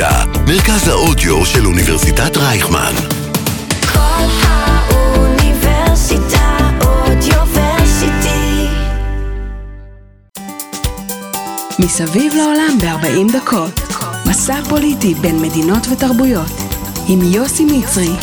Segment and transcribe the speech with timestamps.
[0.00, 2.92] האוניברסיטה, מרכז האודיו של אוניברסיטת רייכמן.
[3.92, 5.58] כל האוניברסיטה
[6.80, 8.66] אודיוורסיטי.
[11.78, 13.80] מסביב לעולם ב-40 דקות.
[14.30, 16.52] מסע פוליטי בין מדינות ותרבויות.
[17.08, 18.16] עם יוסי מצרי.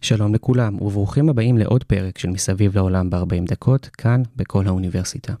[0.00, 5.32] שלום לכולם, וברוכים הבאים לעוד פרק של מסביב לעולם ב-40 דקות, כאן בכל האוניברסיטה.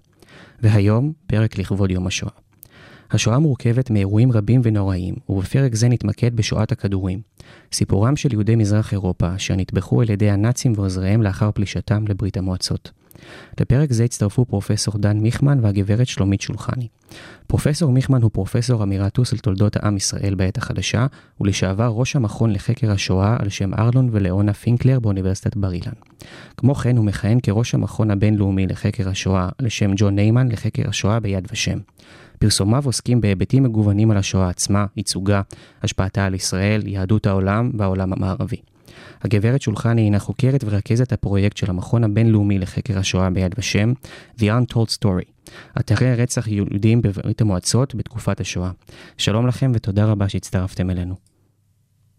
[0.62, 2.49] והיום, פרק לכבוד יום השואה.
[3.10, 7.20] השואה מורכבת מאירועים רבים ונוראים, ובפרק זה נתמקד בשואת הכדורים.
[7.72, 12.90] סיפורם של יהודי מזרח אירופה, אשר נטבחו על ידי הנאצים ועוזריהם לאחר פלישתם לברית המועצות.
[13.60, 16.88] לפרק זה הצטרפו פרופסור דן מיכמן והגברת שלומית שולחני.
[17.46, 21.06] פרופסור מיכמן הוא פרופסור אמירטוס על תולדות העם ישראל בעת החדשה,
[21.40, 25.92] ולשעבר ראש המכון לחקר השואה על שם ארלון ולאונה פינקלר באוניברסיטת בר אילן.
[26.56, 31.20] כמו כן הוא מכהן כראש המכון הבינלאומי לחקר השואה על שם ג'ון ניימן לחקר השואה
[31.20, 31.78] ביד ושם.
[32.40, 35.42] פרסומיו עוסקים בהיבטים מגוונים על השואה עצמה, ייצוגה,
[35.82, 38.56] השפעתה על ישראל, יהדות העולם והעולם המערבי.
[39.22, 43.92] הגברת שולחני הינה חוקרת ורכזת הפרויקט של המכון הבינלאומי לחקר השואה ביד ושם,
[44.38, 48.70] The Untold Story, אתרי רצח יהודים בברית המועצות בתקופת השואה.
[49.18, 51.14] שלום לכם ותודה רבה שהצטרפתם אלינו.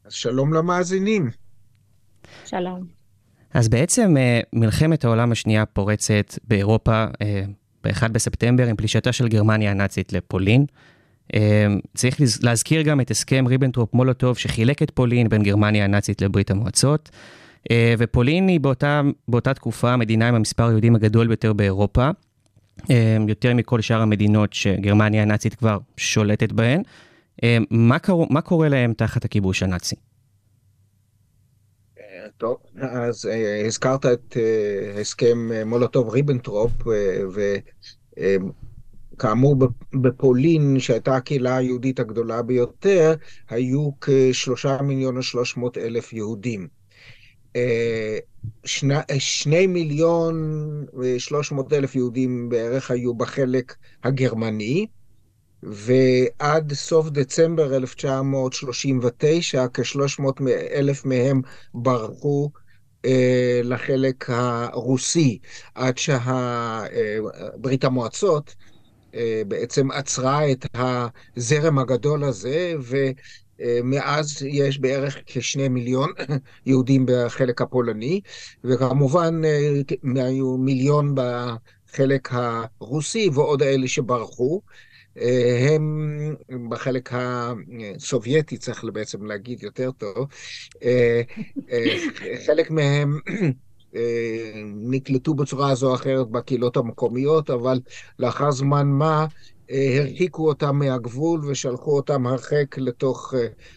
[0.06, 1.30] אז שלום למאזינים.
[2.46, 2.88] שלום.
[3.54, 7.44] אז בעצם אה, מלחמת העולם השנייה פורצת באירופה אה,
[7.84, 10.66] ב-1 בספטמבר עם פלישתה של גרמניה הנאצית לפולין.
[11.34, 16.52] אה, צריך להזכיר גם את הסכם ריבנטרופ מולוטוב שחילק את פולין בין גרמניה הנאצית לברית
[16.52, 17.10] המועצות.
[17.98, 22.10] ופולין היא באותה, באותה תקופה המדינה עם המספר היהודים הגדול ביותר באירופה,
[23.28, 26.82] יותר מכל שאר המדינות שגרמניה הנאצית כבר שולטת בהן.
[27.70, 29.96] מה, קור, מה קורה להם תחת הכיבוש הנאצי?
[32.42, 38.20] טוב, אז uh, הזכרת את uh, הסכם uh, מולוטוב-ריבנטרופ, uh,
[39.16, 39.56] וכאמור
[39.94, 43.14] בפולין, שהייתה הקהילה היהודית הגדולה ביותר,
[43.50, 46.68] היו כשלושה מיליון ושלוש מאות אלף יהודים.
[48.66, 50.36] שני, שני מיליון
[51.00, 54.88] ושלוש מאות אלף יהודים בערך היו בחלק הגרמני,
[55.64, 60.24] ועד סוף דצמבר 1939, כ-300
[60.74, 61.42] אלף מהם
[61.74, 62.50] ברחו
[63.06, 65.40] אה, לחלק הרוסי,
[65.76, 68.56] עד שברית המועצות
[69.16, 72.74] אה, בעצם עצרה את הזרם הגדול הזה,
[73.60, 76.12] ומאז יש בערך כשני מיליון
[76.66, 78.22] יהודים בחלק הפולני,
[78.64, 79.82] וכמובן אה,
[80.24, 84.62] היו מיליון בחלק הרוסי ועוד אלה שברחו.
[85.16, 86.36] הם
[86.70, 90.28] בחלק הסובייטי, צריך בעצם להגיד יותר טוב,
[92.46, 93.20] חלק מהם
[94.76, 97.80] נקלטו בצורה זו או אחרת בקהילות המקומיות, אבל
[98.20, 99.26] לאחר זמן מה
[99.70, 103.34] הרחיקו אותם מהגבול ושלחו אותם הרחק לתוך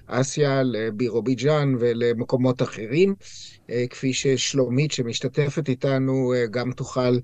[0.07, 3.15] אסיה, לבירוביג'אן ולמקומות אחרים,
[3.91, 7.19] כפי ששלומית שמשתתפת איתנו גם תוכל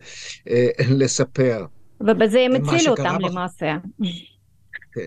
[0.91, 1.65] לספר.
[2.01, 3.31] ובזה הם הצילו אותם בח...
[3.31, 3.77] למעשה.
[4.93, 5.07] כן.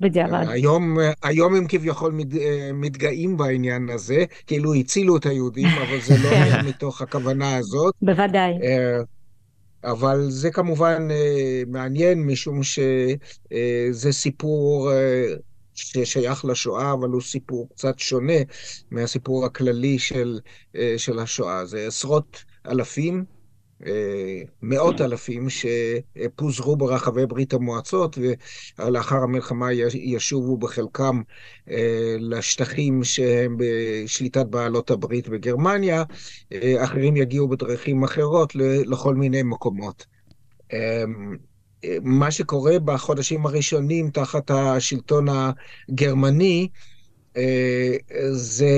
[0.00, 0.44] בדיעבד.
[0.48, 2.26] היום, היום הם כביכול מת,
[2.74, 7.94] מתגאים בעניין הזה, כאילו הצילו את היהודים, אבל זה לא היה מתוך הכוונה הזאת.
[8.02, 8.52] בוודאי.
[9.84, 11.08] אבל זה כמובן
[11.66, 14.90] מעניין, משום שזה סיפור
[15.74, 18.38] ששייך לשואה, אבל הוא סיפור קצת שונה
[18.90, 20.40] מהסיפור הכללי של,
[20.96, 21.64] של השואה.
[21.64, 23.35] זה עשרות אלפים.
[24.62, 28.18] מאות אלפים שפוזרו ברחבי ברית המועצות
[28.78, 31.22] ולאחר המלחמה ישובו בחלקם
[32.18, 36.04] לשטחים שהם בשליטת בעלות הברית בגרמניה,
[36.78, 38.52] אחרים יגיעו בדרכים אחרות
[38.86, 40.06] לכל מיני מקומות.
[42.02, 45.26] מה שקורה בחודשים הראשונים תחת השלטון
[45.88, 46.68] הגרמני
[48.30, 48.76] זה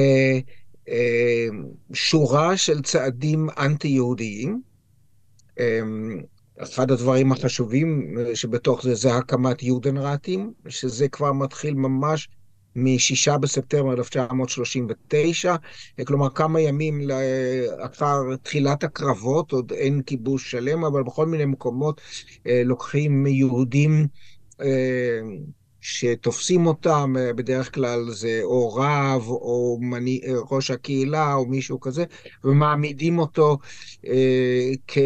[1.92, 4.67] שורה של צעדים אנטי-יהודיים.
[6.62, 12.28] אחד הדברים החשובים שבתוך זה, זה הקמת יודנראטים, שזה כבר מתחיל ממש
[12.76, 15.56] מ-6 בספטמבר 1939,
[16.06, 22.00] כלומר כמה ימים לאחר תחילת הקרבות, עוד אין כיבוש שלם, אבל בכל מיני מקומות
[22.46, 24.06] לוקחים יהודים
[25.80, 30.20] שתופסים אותם, בדרך כלל זה או רב, או מני,
[30.50, 32.04] ראש הקהילה, או מישהו כזה,
[32.44, 33.58] ומעמידים אותו
[34.06, 34.98] אה, כ...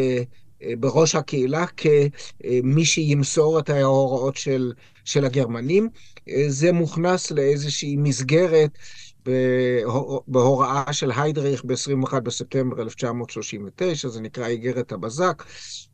[0.78, 4.72] בראש הקהילה כמי שימסור את ההוראות של,
[5.04, 5.88] של הגרמנים.
[6.48, 8.78] זה מוכנס לאיזושהי מסגרת
[9.26, 15.42] בהור- בהוראה של היידריך ב-21 בספטמבר 1939, זה נקרא איגרת הבזק.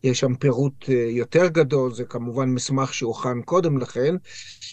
[0.05, 4.15] יש שם פירוט אה, יותר גדול, זה כמובן מסמך שהוכן קודם לכן.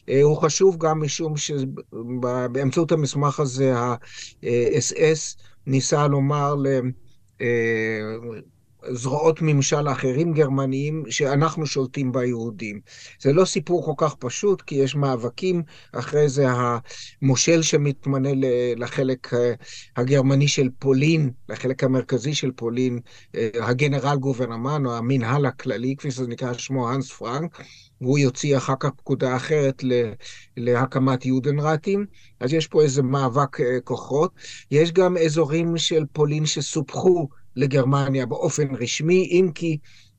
[0.10, 6.68] אה, הוא חשוב גם משום שבאמצעות המסמך הזה ה-SS ניסה לומר ל...
[7.42, 7.48] אה,
[8.90, 12.80] זרועות ממשל אחרים גרמניים שאנחנו שולטים ביהודים.
[13.22, 16.46] זה לא סיפור כל כך פשוט, כי יש מאבקים, אחרי זה
[17.22, 18.30] המושל שמתמנה
[18.76, 19.54] לחלק אה,
[19.98, 23.00] הגרמני של פולין, לחלק המרכזי של פולין,
[23.36, 27.62] אה, הגנרל גוברנמן, או המנהל הכללי, כפי שזה נקרא שמו, הנס פרנק,
[28.02, 29.84] והוא יוציא אחר כך פקודה אחרת
[30.58, 32.06] להקמת יודנרטים.
[32.40, 34.32] אז יש פה איזה מאבק אה, כוחות.
[34.72, 39.78] יש גם אזורים של פולין שסופחו לגרמניה באופן רשמי, אם כי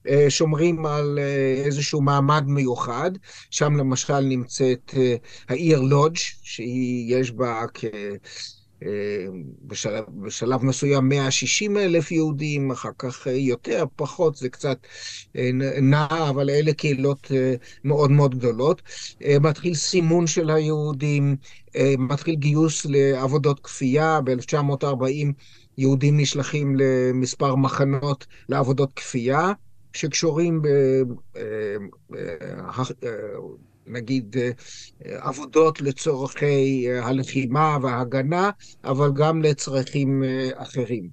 [0.09, 3.11] אה, שומרים על אה, איזשהו מעמד מיוחד.
[3.51, 5.17] שם למשל נמצאת אה,
[5.49, 7.85] העיר לודג', שיש בה כ...
[9.67, 14.79] בשלב, בשלב מסוים 160 אלף יהודים, אחר כך יותר, פחות, זה קצת
[15.83, 17.31] נע, אבל אלה קהילות
[17.85, 18.83] מאוד מאוד גדולות.
[19.41, 21.37] מתחיל סימון של היהודים,
[21.99, 24.21] מתחיל גיוס לעבודות כפייה.
[24.25, 25.33] ב-1940
[25.79, 29.53] יהודים נשלחים למספר מחנות לעבודות כפייה,
[29.97, 30.67] שקשורים ב...
[30.67, 31.43] אה,
[32.15, 33.13] אה, אה,
[33.87, 34.37] נגיד
[35.03, 38.51] עבודות לצורכי הלחימה וההגנה,
[38.85, 40.23] אבל גם לצרכים
[40.55, 41.09] אחרים.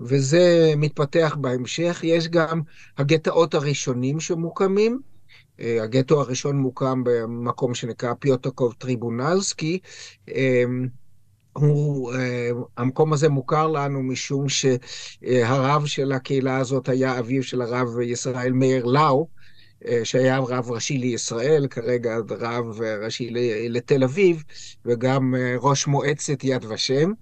[0.00, 2.00] וזה מתפתח בהמשך.
[2.02, 2.60] יש גם
[2.98, 5.00] הגטאות הראשונים שמוקמים.
[5.58, 9.78] הגטו הראשון מוקם במקום שנקרא פיוטרקוב טריבונלסקי.
[11.54, 18.00] הוא, אה, המקום הזה מוכר לנו משום שהרב של הקהילה הזאת היה אביו של הרב
[18.00, 19.28] ישראל מאיר לאו,
[19.86, 23.30] אה, שהיה רב ראשי לישראל, כרגע רב ראשי
[23.68, 24.42] לתל אביב,
[24.84, 27.12] וגם אה, ראש מועצת יד ושם.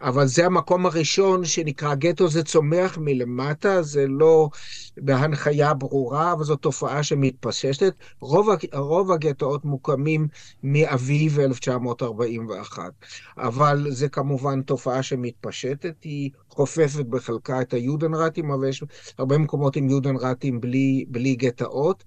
[0.00, 4.48] אבל זה המקום הראשון שנקרא גטו, זה צומח מלמטה, זה לא
[4.96, 7.94] בהנחיה ברורה, אבל זו תופעה שמתפשטת.
[8.20, 10.28] רוב, רוב הגטאות מוקמים
[10.62, 12.92] מאביב 1941,
[13.38, 18.84] אבל זה כמובן תופעה שמתפשטת, היא חופפת בחלקה את היודנרטים, אבל יש
[19.18, 22.04] הרבה מקומות עם יודנרטים בלי, בלי גטאות.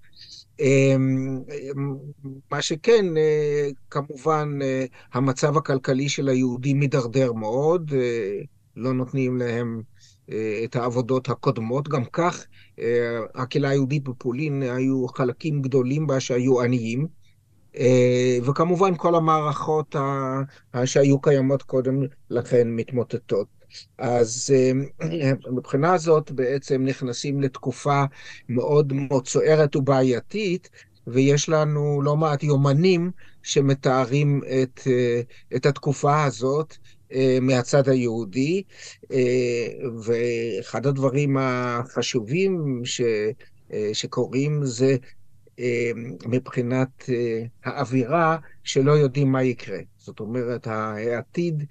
[0.62, 1.40] אמ,
[2.50, 8.40] מה שכן, אה, כמובן, אה, המצב הכלכלי של היהודים מידרדר מאוד, אה,
[8.76, 9.82] לא נותנים להם
[10.64, 11.88] את העבודות הקודמות.
[11.88, 12.46] גם כך,
[13.34, 17.06] הקהילה היהודית בפולין היו חלקים גדולים בה שהיו עניים.
[18.44, 19.96] וכמובן, כל המערכות
[20.84, 23.61] שהיו קיימות קודם לכן מתמוטטות.
[23.98, 28.04] אז אה, מבחינה זאת בעצם נכנסים לתקופה
[28.48, 30.70] מאוד מאוד סוערת ובעייתית,
[31.06, 33.10] ויש לנו לא מעט יומנים
[33.42, 35.20] שמתארים את, אה,
[35.56, 36.76] את התקופה הזאת
[37.12, 38.62] אה, מהצד היהודי,
[39.12, 39.66] אה,
[40.04, 43.00] ואחד הדברים החשובים ש,
[43.92, 44.96] שקורים זה
[46.26, 47.04] מבחינת
[47.64, 49.78] האווירה, שלא יודעים מה יקרה.
[49.98, 51.64] זאת אומרת, העתיד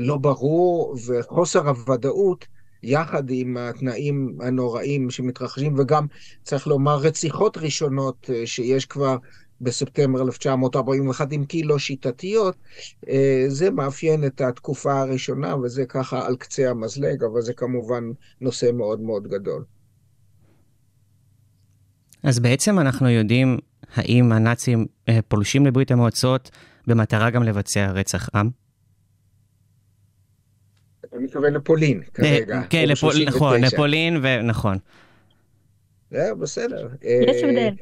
[0.00, 2.46] לא ברור, וחוסר הוודאות,
[2.82, 6.06] יחד עם התנאים הנוראים שמתרחשים, וגם,
[6.42, 9.16] צריך לומר, רציחות ראשונות אה, שיש כבר
[9.60, 12.56] בספטמבר 1941, אם כי לא שיטתיות,
[13.08, 18.04] אה, זה מאפיין את התקופה הראשונה, וזה ככה על קצה המזלג, אבל זה כמובן
[18.40, 19.64] נושא מאוד מאוד גדול.
[22.22, 23.58] אז בעצם אנחנו יודעים
[23.94, 26.50] האם הנאצים אה, פולשים לברית המועצות
[26.86, 28.67] במטרה גם לבצע רצח עם?
[31.18, 32.56] אני מתכוון לפולין כרגע.
[32.56, 33.36] אה, כן, לפול, 39.
[33.36, 34.78] נכון, לפולין, ונכון.
[36.10, 36.88] זה בסדר.
[37.02, 37.74] יש אה, הבדל.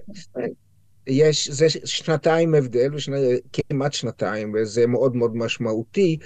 [1.07, 3.17] יש, זה שנתיים הבדל, ושני,
[3.53, 6.19] כמעט שנתיים, וזה מאוד מאוד משמעותי.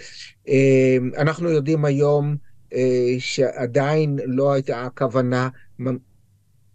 [0.48, 2.36] אה, אנחנו יודעים היום
[2.74, 5.48] אה, שעדיין לא הייתה כוונה
[5.80, 5.96] מ-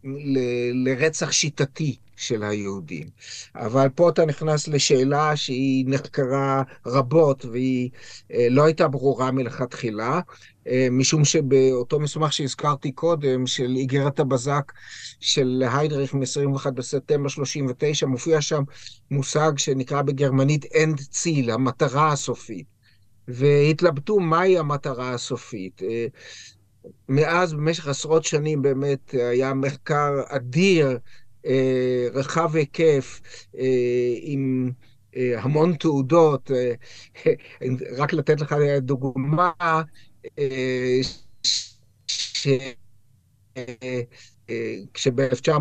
[0.04, 3.08] ל- לרצח שיטתי של היהודים.
[3.56, 7.90] אבל פה אתה נכנס לשאלה שהיא נחקרה רבות, והיא
[8.34, 10.20] אה, לא הייתה ברורה מלכתחילה,
[10.68, 14.72] אה, משום שבאותו מסמך שהזכרתי קודם, של איגרת הבזק
[15.20, 18.64] של היידריך מ-21 בספטמבר 39, מופיע שם
[19.12, 22.76] מושג שנקרא בגרמנית end ציל, המטרה הסופית.
[23.28, 25.82] והתלבטו מהי המטרה הסופית.
[25.84, 26.06] אה,
[27.10, 30.98] מאז, במשך עשרות שנים, באמת היה מחקר אדיר,
[32.14, 33.22] רחב היקף,
[33.58, 34.72] אה, עם
[35.16, 36.52] אה, המון תעודות.
[36.52, 36.74] אה,
[37.98, 39.52] רק לתת לך דוגמה,
[40.40, 41.00] אה,
[42.08, 42.48] ש...
[43.58, 44.02] אה,
[44.50, 45.52] אה, כשב-1900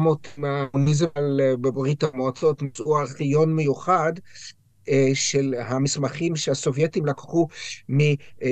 [0.47, 1.07] הקומוניזם
[1.61, 4.23] בברית המועצות מצאו ארכיון מיוחד, אה,
[5.15, 7.49] של המסמכים שהסובייטים לקחו
[7.89, 8.43] מרובעי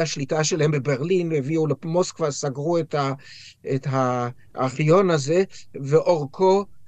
[0.00, 2.94] השליטה שלהם בברלין, הביאו למוסקבה, סגרו את,
[3.86, 6.81] הארכיון הזה, ואורכו אה,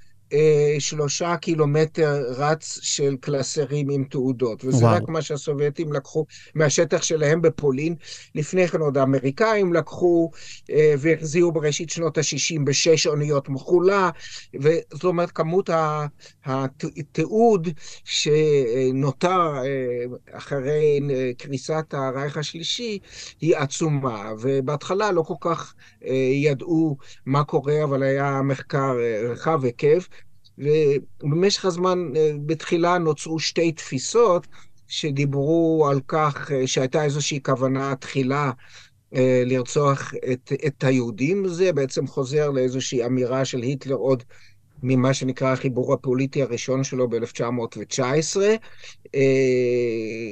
[0.79, 4.65] שלושה קילומטר רץ של קלסרים עם תעודות.
[4.65, 4.95] וזה וואו.
[4.95, 6.25] רק מה שהסובייטים לקחו
[6.55, 7.95] מהשטח שלהם בפולין.
[8.35, 10.31] לפני כן עוד האמריקאים לקחו
[10.69, 14.09] אה, והחזירו בראשית שנות ה-60 בשש אוניות מחולה,
[14.61, 15.69] וזאת אומרת כמות
[16.45, 17.67] התיעוד
[18.03, 22.99] שנותר אה, אחרי אה, קריסת הרייך השלישי
[23.41, 25.73] היא עצומה, ובהתחלה לא כל כך
[26.05, 30.07] אה, ידעו מה קורה, אבל היה מחקר אה, רחב היקף.
[30.57, 34.47] ובמשך הזמן, אה, בתחילה נוצרו שתי תפיסות
[34.87, 38.51] שדיברו על כך אה, שהייתה איזושהי כוונה תחילה
[39.15, 41.47] אה, לרצוח את, את היהודים.
[41.47, 44.23] זה בעצם חוזר לאיזושהי אמירה של היטלר עוד
[44.87, 48.37] ממה שנקרא החיבור הפוליטי הראשון שלו ב-1919,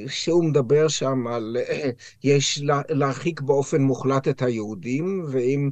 [0.08, 1.90] שהוא מדבר שם על אה,
[2.24, 5.70] יש לה- להרחיק באופן מוחלט את היהודים, ואם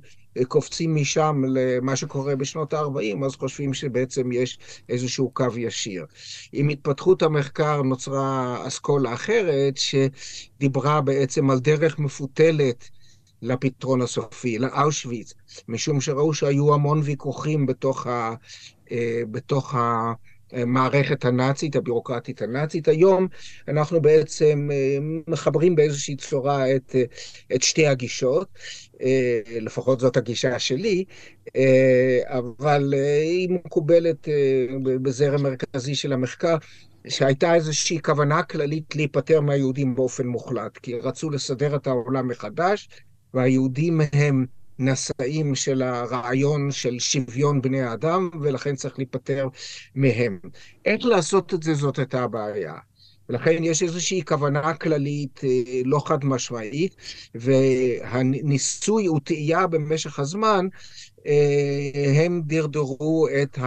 [0.48, 4.60] קופצים משם למה שקורה בשנות ה-40, אז חושבים שבעצם יש
[4.90, 6.06] איזשהו קו ישיר.
[6.54, 12.90] עם התפתחות המחקר נוצרה אסכולה אחרת, שדיברה בעצם על דרך מפותלת
[13.42, 15.34] לפתרון הסופי, לאושוויץ,
[15.68, 18.34] משום שראו שהיו המון ויכוחים בתוך, ה,
[18.92, 19.76] אה, בתוך
[20.52, 22.88] המערכת הנאצית, הבירוקרטית הנאצית.
[22.88, 23.28] היום
[23.68, 27.04] אנחנו בעצם אה, מחברים באיזושהי צורה את, אה,
[27.56, 28.48] את שתי הגישות,
[29.62, 31.06] לפחות זאת הגישה שלי,
[32.26, 34.28] אבל היא מקובלת
[35.02, 36.58] בזרם מרכזי של המחקר.
[37.08, 42.90] שהייתה איזושהי כוונה כללית להיפטר מהיהודים באופן מוחלט, כי רצו לסדר את העולם מחדש,
[43.34, 44.46] והיהודים הם
[44.80, 49.48] נשאים של הרעיון של שוויון בני האדם, ולכן צריך להיפטר
[49.96, 50.40] מהם.
[50.86, 52.74] איך לעשות את זה, זאת הייתה הבעיה.
[53.30, 56.96] ולכן יש איזושהי כוונה כללית אה, לא חד משמעית,
[57.36, 60.68] והניסוי וטעייה במשך הזמן,
[61.28, 63.58] אה, הם דרדרו את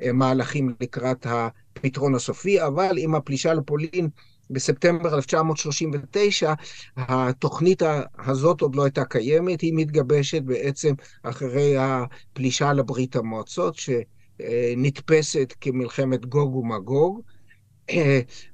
[0.00, 4.08] המהלכים לקראת הפתרון הסופי, אבל עם הפלישה לפולין
[4.50, 6.54] בספטמבר 1939,
[6.96, 7.82] התוכנית
[8.18, 16.56] הזאת עוד לא הייתה קיימת, היא מתגבשת בעצם אחרי הפלישה לברית המועצות, שנתפסת כמלחמת גוג
[16.56, 17.20] ומגוג.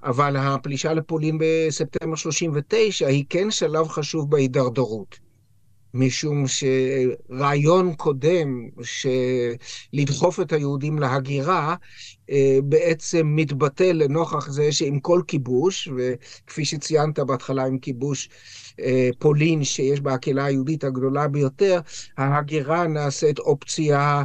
[0.04, 5.25] אבל הפלישה לפולין בספטמבר 39 היא כן שלב חשוב בהידרדרות.
[5.98, 8.68] משום שרעיון קודם
[9.92, 11.74] שלדחוף את היהודים להגירה
[12.64, 18.28] בעצם מתבטא לנוכח זה שעם כל כיבוש, וכפי שציינת בהתחלה עם כיבוש
[19.18, 21.80] פולין, שיש בה הקהילה היהודית הגדולה ביותר,
[22.18, 24.22] ההגירה נעשית אופציה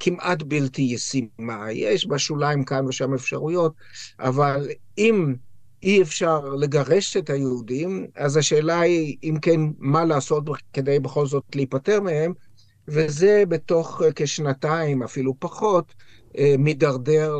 [0.00, 1.66] כמעט בלתי ישימה.
[1.72, 3.72] יש בשוליים כאן ושם אפשרויות,
[4.20, 5.34] אבל אם
[5.82, 11.44] אי אפשר לגרש את היהודים, אז השאלה היא, אם כן, מה לעשות כדי בכל זאת
[11.54, 12.32] להיפטר מהם,
[12.88, 15.94] וזה בתוך כשנתיים, אפילו פחות,
[16.58, 17.36] מידרדר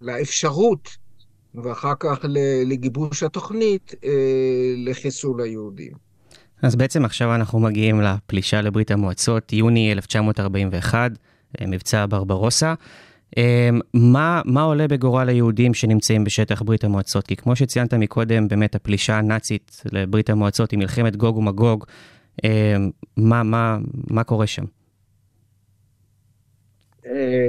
[0.00, 0.88] לאפשרות,
[1.54, 2.18] ואחר כך
[2.66, 3.94] לגיבוש התוכנית,
[4.76, 5.92] לחיסול היהודים.
[6.62, 11.10] אז בעצם עכשיו אנחנו מגיעים לפלישה לברית המועצות, יוני 1941,
[11.60, 12.74] מבצע ברברוסה.
[13.94, 17.26] מה, מה עולה בגורל היהודים שנמצאים בשטח ברית המועצות?
[17.26, 21.84] כי כמו שציינת מקודם, באמת הפלישה הנאצית לברית המועצות היא מלחמת גוג ומגוג.
[23.16, 23.78] מה, מה,
[24.10, 24.64] מה קורה שם?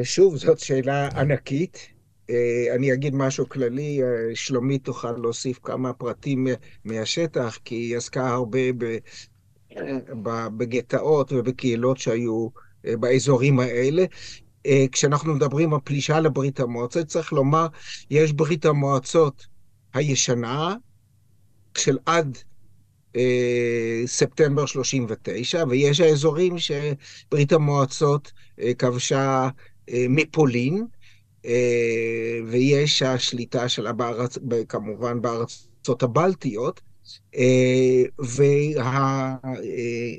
[0.04, 1.88] שוב, זאת שאלה ענקית.
[2.76, 4.00] אני אגיד משהו כללי,
[4.34, 6.48] שלומית תוכל להוסיף כמה פרטים
[6.86, 8.60] מהשטח, כי היא עסקה הרבה
[10.58, 12.48] בגטאות ובקהילות שהיו
[12.84, 14.06] באזורים האלה.
[14.92, 17.68] כשאנחנו מדברים על פלישה לברית המועצות, צריך לומר,
[18.10, 19.48] יש ברית המועצות
[19.94, 20.76] הישנה,
[21.78, 22.38] של עד
[23.16, 28.32] אה, ספטמבר 39, ויש האזורים שברית המועצות
[28.62, 29.50] אה, כבשה
[29.90, 30.86] אה, מפולין,
[31.46, 34.38] אה, ויש השליטה שלה בארץ,
[34.70, 36.82] כמובן בארצות הבלטיות,
[37.36, 39.36] אה, וה...
[39.46, 40.16] אה,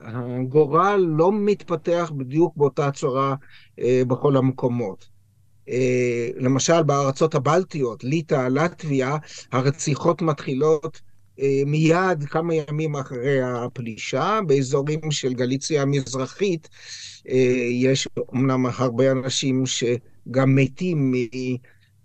[0.00, 3.34] הגורל לא מתפתח בדיוק באותה צורה
[3.80, 5.08] אה, בכל המקומות.
[5.68, 9.16] אה, למשל, בארצות הבלטיות, ליטא, לטביה,
[9.52, 11.00] הרציחות מתחילות
[11.40, 14.40] אה, מיד כמה ימים אחרי הפלישה.
[14.46, 16.68] באזורים של גליציה המזרחית
[17.70, 21.14] יש אמנם הרבה אנשים שגם מתים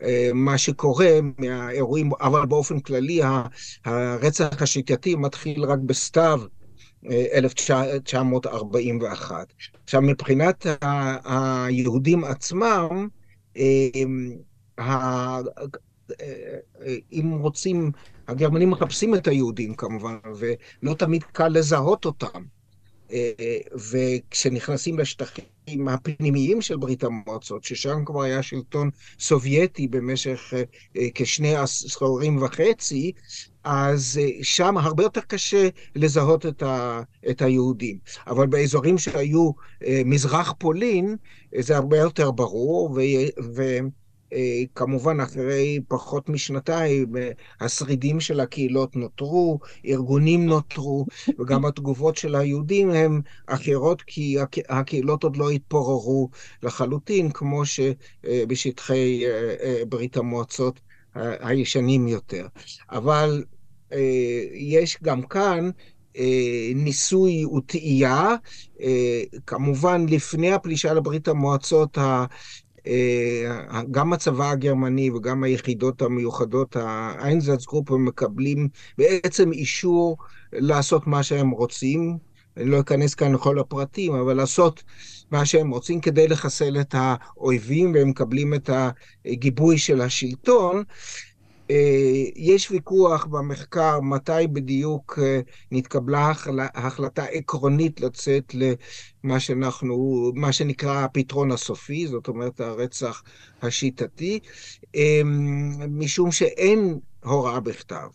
[0.02, 3.22] ממה שקורה, מהאירועים, אבל באופן כללי
[3.86, 6.42] הרצח השיטתי מתחיל רק בסתיו.
[7.10, 9.54] 1941.
[9.84, 10.66] עכשיו, מבחינת
[11.24, 13.08] היהודים עצמם,
[17.12, 17.92] אם רוצים,
[18.28, 22.44] הגרמנים מחפשים את היהודים כמובן, ולא תמיד קל לזהות אותם.
[23.92, 30.54] וכשנכנסים לשטחים הפנימיים של ברית המועצות, ששם כבר היה שלטון סובייטי במשך
[31.16, 33.12] כשני עשורים וחצי,
[33.66, 37.98] אז שם הרבה יותר קשה לזהות את, ה, את היהודים.
[38.28, 39.52] אבל באזורים שהיו
[40.06, 41.16] מזרח פולין,
[41.60, 43.00] זה הרבה יותר ברור, ו...
[43.56, 43.80] ו
[44.76, 47.14] כמובן, אחרי פחות משנתיים,
[47.62, 51.06] השרידים של הקהילות נותרו, ארגונים נותרו,
[51.40, 54.38] וגם התגובות של היהודים הן אחרות, כי
[54.70, 56.30] הקהילות עוד לא התפוררו
[56.64, 59.24] לחלוטין, כמו שבשטחי
[59.90, 60.80] ברית המועצות
[61.16, 62.48] הישנים יותר.
[62.92, 63.44] אבל
[64.54, 65.70] יש גם כאן
[66.76, 68.36] ניסוי וטעייה,
[69.48, 71.98] כמובן לפני הפלישה לברית המועצות,
[73.92, 80.18] גם הצבא הגרמני וגם היחידות המיוחדות, האיינזצגרופ, הם מקבלים בעצם אישור
[80.54, 82.18] לעשות מה שהם רוצים.
[82.58, 84.84] אני לא אכנס כאן לכל הפרטים, אבל לעשות
[85.32, 88.70] מה שהם רוצים כדי לחסל את האויבים, והם מקבלים את
[89.26, 90.84] הגיבוי של השלטון.
[92.36, 95.20] יש ויכוח במחקר מתי בדיוק
[95.72, 96.32] נתקבלה
[96.76, 98.56] החלטה עקרונית לצאת
[99.24, 103.24] למה שאנחנו, מה שנקרא הפתרון הסופי, זאת אומרת הרצח
[103.62, 104.40] השיטתי,
[105.90, 108.08] משום שאין הוראה בכתב.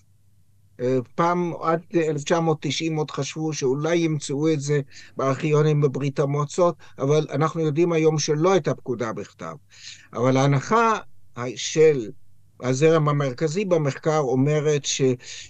[1.15, 4.81] פעם, עד 1990 עוד חשבו שאולי ימצאו את זה
[5.17, 9.55] בארכיונים בברית המועצות, אבל אנחנו יודעים היום שלא הייתה פקודה בכתב.
[10.13, 10.99] אבל ההנחה
[11.57, 12.11] של
[12.63, 15.03] הזרם המרכזי במחקר אומרת ש,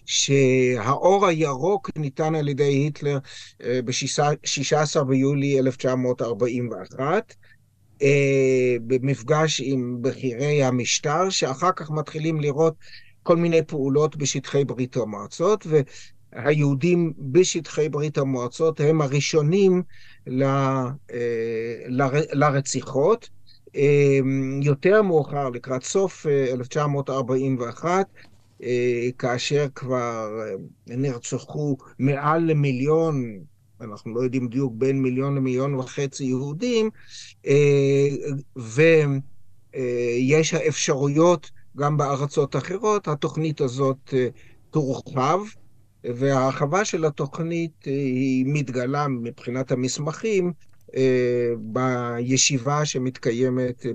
[0.06, 3.18] שהאור הירוק ניתן על ידי היטלר
[3.60, 7.34] ב-16 ביולי 1941,
[8.86, 12.74] במפגש עם בכירי המשטר, שאחר כך מתחילים לראות
[13.22, 15.66] כל מיני פעולות בשטחי ברית המועצות,
[16.32, 19.82] והיהודים בשטחי ברית המועצות הם הראשונים
[20.26, 20.44] ל,
[21.88, 23.28] ל, לרציחות.
[24.62, 28.06] יותר מאוחר, לקראת סוף 1941,
[29.18, 30.28] כאשר כבר
[30.86, 33.38] נרצחו מעל למיליון,
[33.80, 36.90] אנחנו לא יודעים בדיוק, בין מיליון למיליון וחצי יהודים,
[38.56, 44.14] ויש האפשרויות גם בארצות אחרות, התוכנית הזאת
[44.70, 45.40] תורחב,
[46.04, 50.52] וההרחבה של התוכנית היא מתגלה מבחינת המסמכים
[51.58, 53.86] בישיבה שמתקיימת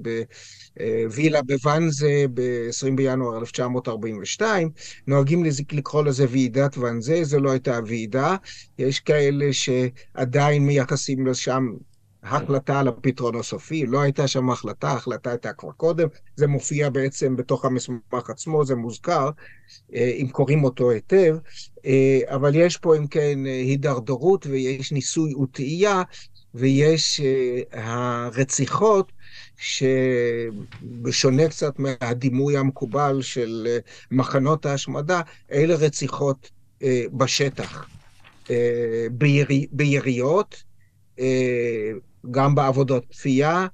[0.78, 4.70] בווילה בוואנזה ב-20 בינואר 1942.
[5.08, 8.36] נוהגים לקרוא לזה ועידת ואנזה, זו לא הייתה ועידה.
[8.80, 11.68] יש כאלה שעדיין מייחסים לשם
[12.24, 17.36] החלטה על הפתרון הסופי, לא הייתה שם החלטה, ההחלטה הייתה כבר קודם, זה מופיע בעצם
[17.36, 19.30] בתוך המסמך עצמו, זה מוזכר,
[19.94, 21.38] אם קוראים אותו היטב,
[22.26, 26.02] אבל יש פה אם כן הידרדרות ויש ניסוי וטעייה
[26.56, 27.22] ויש
[27.72, 29.12] הרציחות,
[29.58, 33.78] שבשונה קצת מהדימוי המקובל של
[34.12, 36.50] מחנות ההשמדה, אלה רציחות
[37.14, 37.88] בשטח,
[39.12, 40.64] בירי, ביריות,
[42.32, 43.68] גם בעבודות כפייה,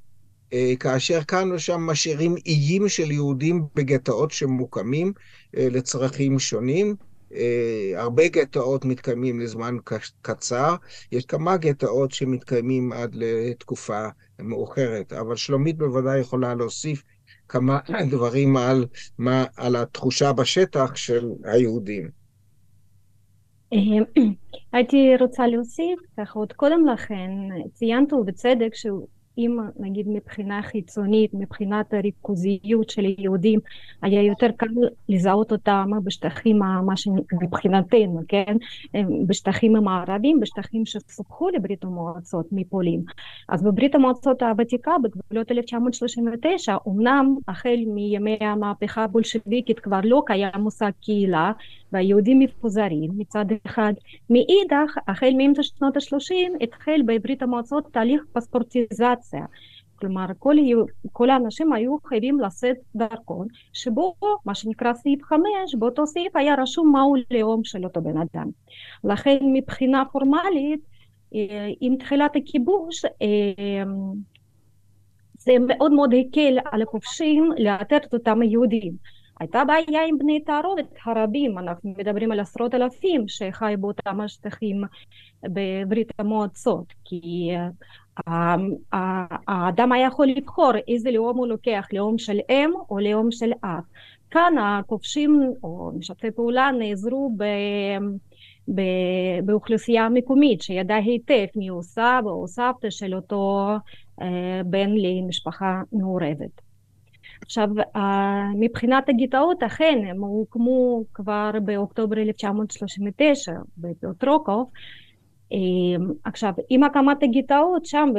[0.79, 5.13] כאשר כאן ושם משאירים איים של יהודים בגטאות שמוקמים
[5.53, 6.95] לצרכים שונים.
[7.95, 9.75] הרבה גטאות מתקיימים לזמן
[10.21, 10.75] קצר,
[11.11, 14.07] יש כמה גטאות שמתקיימים עד לתקופה
[14.39, 17.03] מאוחרת, אבל שלומית בוודאי יכולה להוסיף
[17.47, 17.79] כמה
[18.11, 18.85] דברים על,
[19.17, 22.09] מה, על התחושה בשטח של היהודים.
[24.73, 27.29] הייתי רוצה להוסיף, ככה עוד קודם לכן,
[27.73, 33.59] ציינת ובצדק שהוא אם נגיד מבחינה חיצונית, מבחינת הריכוזיות של היהודים,
[34.01, 34.67] היה יותר קל
[35.09, 38.57] לזהות אותם בשטחים, מה שמבחינתנו, כן,
[39.27, 43.01] בשטחים המערבים, בשטחים שסופחו לברית המועצות מפולין.
[43.49, 50.91] אז בברית המועצות הוותיקה, בגבולות 1939, אמנם החל מימי המהפכה הבולשביקית כבר לא קיים מושג
[51.01, 51.51] קהילה,
[51.91, 53.93] והיהודים מפוזרים מצד אחד.
[54.29, 59.20] מאידך, החל מאמצע שנות ה-30 התחיל בברית המועצות תהליך פספורטיזציה.
[59.95, 60.55] כלומר, כל,
[61.11, 65.41] כל האנשים היו חייבים לשאת דרכון, שבו, מה שנקרא סעיף 5,
[65.79, 68.49] באותו סעיף היה רשום מהו לאום של אותו בן אדם.
[69.03, 70.79] לכן מבחינה פורמלית,
[71.81, 73.05] עם תחילת הכיבוש,
[75.37, 78.93] זה מאוד מאוד הקל על הכובשים לאתר את אותם היהודים.
[79.41, 84.83] הייתה בעיה עם בני תערובת הרבים, אנחנו מדברים על עשרות אלפים שחיו באותם השטחים
[85.43, 87.49] בברית המועצות, כי
[88.27, 88.55] אה,
[89.47, 93.83] האדם היה יכול לבחור איזה לאום הוא לוקח, לאום של אם או לאום של אב.
[94.31, 97.43] כאן הכובשים או משתפי פעולה נעזרו ב...
[99.45, 103.69] באוכלוסייה מקומית שידעה היטב מי הוא סבא או סבתא של אותו
[104.21, 106.70] אה, בן למשפחה מעורבת.
[107.41, 107.67] עכשיו
[108.55, 114.69] מבחינת הגטאות אכן הם הוקמו כבר באוקטובר 1939 בפיוטרוקוב
[115.53, 115.57] אה,
[116.23, 118.09] עכשיו עם הקמת הגטאות שם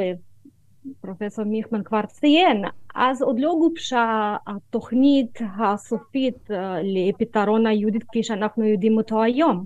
[1.01, 2.63] פרופסור מיכמן כבר ציין,
[2.95, 9.65] אז עוד לא גובשה התוכנית הסופית אה, לפתרון היהודית כפי שאנחנו יודעים אותו היום.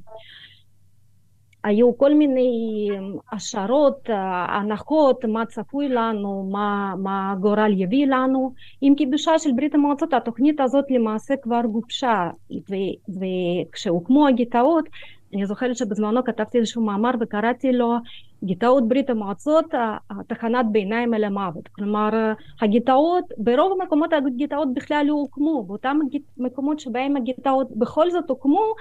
[1.63, 2.89] היו כל מיני
[3.31, 4.09] השערות,
[4.47, 8.53] הנחות, מה צפוי לנו, מה, מה גורל יביא לנו.
[8.81, 12.29] עם כיבושה של ברית המועצות התוכנית הזאת למעשה כבר גובשה,
[13.09, 14.89] וכשהוקמו הגטאות,
[15.33, 17.95] אני זוכרת שבזמנו כתבתי איזשהו מאמר וקראתי לו
[18.45, 19.65] גטאות ברית המועצות,
[20.27, 21.67] תחנת ביניים אל המוות.
[21.67, 22.09] כלומר,
[22.61, 25.99] הגטאות, ברוב המקומות הגטאות בכלל לא הוקמו, באותם
[26.37, 28.73] מקומות שבהם הגטאות בכל זאת הוקמו,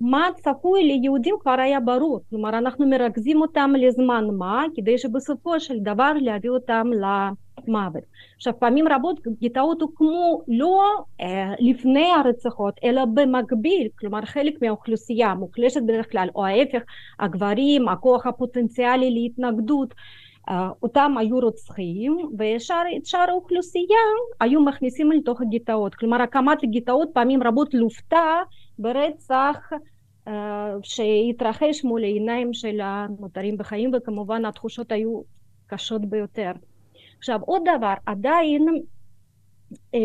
[0.00, 5.78] מה צפוי ליהודים כבר היה ברור, כלומר אנחנו מרכזים אותם לזמן מה כדי שבסופו של
[5.78, 6.86] דבר להביא אותם
[7.66, 8.02] למוות.
[8.36, 10.84] עכשיו פעמים רבות גטאות הוקמו לא
[11.20, 16.82] אה, לפני הרציחות אלא במקביל, כלומר חלק מהאוכלוסייה מוחלשת בדרך כלל או ההפך
[17.20, 19.94] הגברים, הכוח הפוטנציאלי להתנגדות
[20.82, 23.96] אותם היו רוצחים ואת שאר האוכלוסייה
[24.40, 28.42] היו מכניסים לתוך הגטאות כלומר הקמת הגטאות פעמים רבות לוותה
[28.78, 29.70] ברצח
[30.28, 30.30] uh,
[30.82, 35.20] שהתרחש מול העיניים של הנותרים בחיים וכמובן התחושות היו
[35.66, 36.52] קשות ביותר.
[37.18, 38.66] עכשיו עוד דבר עדיין
[39.72, 39.98] uh,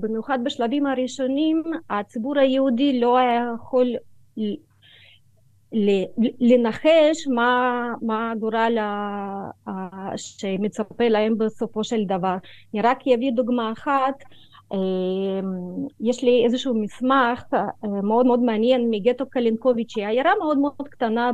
[0.00, 3.86] במיוחד בשלבים הראשונים הציבור היהודי לא היה יכול
[6.40, 8.78] לנחש מה, מה הגורל
[10.16, 12.36] שמצפה להם בסופו של דבר.
[12.74, 14.14] אני רק אביא דוגמה אחת
[16.00, 17.66] יש לי איזשהו מסמך אה,
[18.02, 21.30] מאוד מאוד מעניין מגטו קלינקוביץ', עיירה מאוד מאוד קטנה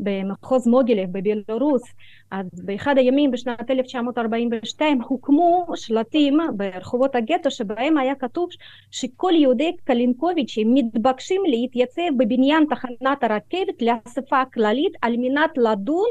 [0.00, 1.82] במחוז מוגילב בבלרוס,
[2.30, 8.48] אז באחד הימים בשנת 1942 הוקמו שלטים ברחובות הגטו שבהם היה כתוב
[8.90, 16.10] שכל יהודי קלינקוביץ' מתבקשים להתייצב בבניין תחנת הרכבת לאספה הכללית על מנת לדון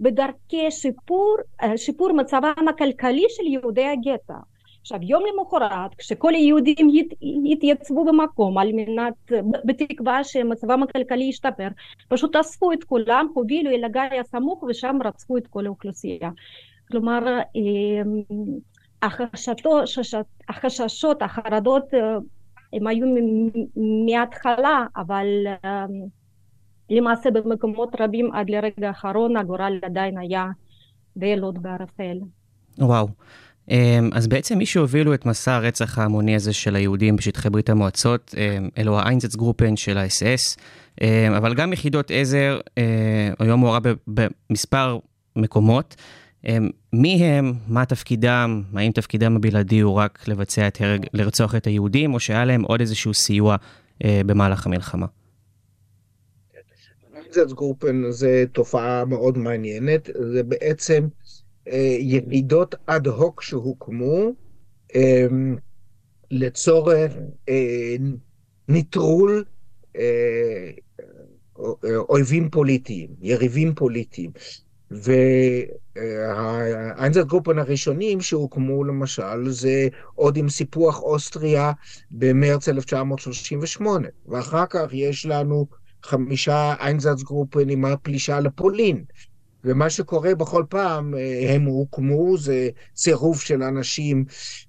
[0.00, 4.53] בדרכי שיפור, אה, שיפור מצבם הכלכלי של יהודי הגטו
[4.84, 6.88] עכשיו יום למחרת כשכל היהודים
[7.52, 9.32] התייצבו במקום על מנת
[9.64, 11.68] בתקווה שמצבם הכלכלי ישתפר
[12.08, 16.30] פשוט אספו את כולם הובילו אל הגיא הסמוך ושם רצחו את כל האוכלוסייה
[16.88, 18.22] כלומר אמ,
[19.02, 19.80] החשתו,
[20.48, 22.16] החששות החרדות אה,
[22.72, 23.06] הם היו
[24.06, 25.26] מההתחלה אבל
[25.64, 26.06] אמ,
[26.90, 30.46] למעשה במקומות רבים עד לרגע האחרון הגורל עדיין היה
[31.16, 32.18] די לוט בערפל.
[32.78, 33.08] וואו.
[33.70, 38.34] אמ, אז בעצם מי שהובילו את מסע הרצח ההמוני הזה של היהודים בשטחי ברית המועצות,
[38.36, 40.56] אמ, אלו האיינזץ גרופן של האס-אס,
[41.00, 42.60] אמ, אבל גם יחידות עזר,
[43.38, 44.98] היום מעורב במספר
[45.36, 45.96] מקומות.
[46.92, 52.14] מי הם, מה תפקידם, האם תפקידם הבלעדי הוא רק לבצע את הרג, לרצוח את היהודים,
[52.14, 53.56] או שהיה להם עוד איזשהו סיוע
[54.04, 55.06] אה, במהלך המלחמה?
[57.16, 61.06] איינזץ גרופן זה תופעה מאוד מעניינת, זה בעצם
[61.98, 64.32] יחידות אד הוק שהוקמו
[64.94, 65.26] אה,
[66.30, 67.12] לצורך
[67.48, 67.96] אה,
[68.68, 69.44] נטרול
[72.08, 74.30] אויבים פוליטיים, יריבים פוליטיים.
[75.96, 81.72] והאיינזצגרופן הראשונים שהוקמו למשל זה עוד עם סיפוח אוסטריה
[82.10, 85.66] במרץ 1938 ואחר כך יש לנו
[86.02, 89.04] חמישה איינזצגרופן עם הפלישה לפולין
[89.64, 94.24] ומה שקורה בכל פעם, אה, הם הוקמו, זה צירוף של אנשים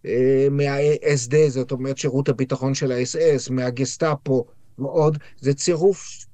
[0.05, 4.45] אה, מה-SD, זאת אומרת שירות הביטחון של ה-SS, מהגסטאפו
[4.79, 6.25] ועוד, זה צירוף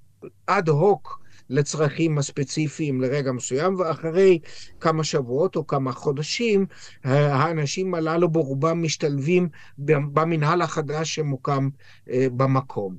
[0.45, 4.39] אד הוק לצרכים הספציפיים לרגע מסוים, ואחרי
[4.80, 6.65] כמה שבועות או כמה חודשים,
[7.04, 11.69] האנשים הללו ברובם משתלבים במנהל החדש שמוקם
[12.10, 12.97] אה, במקום.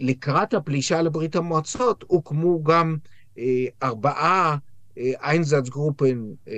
[0.00, 2.96] לקראת הפלישה לברית המועצות הוקמו גם
[3.82, 4.56] ארבעה
[4.96, 6.54] איינזאץ גרופן אה,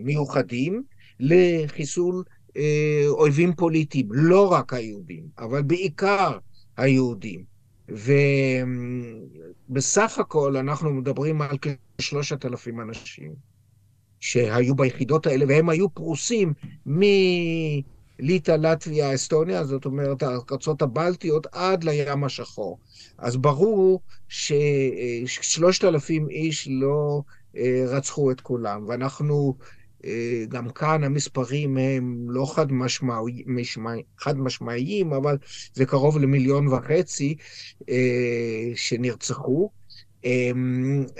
[0.00, 0.82] מיוחדים
[1.20, 2.22] לחיסול
[2.56, 6.38] אה, אויבים פוליטיים, לא רק היהודים, אבל בעיקר
[6.76, 7.58] היהודים.
[9.68, 11.56] ובסך הכל אנחנו מדברים על
[11.98, 13.32] כשלושת אלפים אנשים
[14.20, 16.52] שהיו ביחידות האלה, והם היו פרוסים
[18.18, 22.78] ליטא, לטביה, אסטוניה, זאת אומרת, הארצות הבלטיות, עד לים השחור.
[23.18, 27.22] אז ברור ששלושת אלפים איש לא
[27.56, 29.54] אה, רצחו את כולם, ואנחנו,
[30.04, 35.38] אה, גם כאן המספרים הם לא חד, משמעי, חד משמעיים, אבל
[35.74, 37.36] זה קרוב למיליון וחצי
[37.88, 39.70] אה, שנרצחו,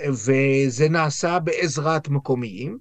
[0.09, 2.77] וזה נעשה בעזרת מקומיים.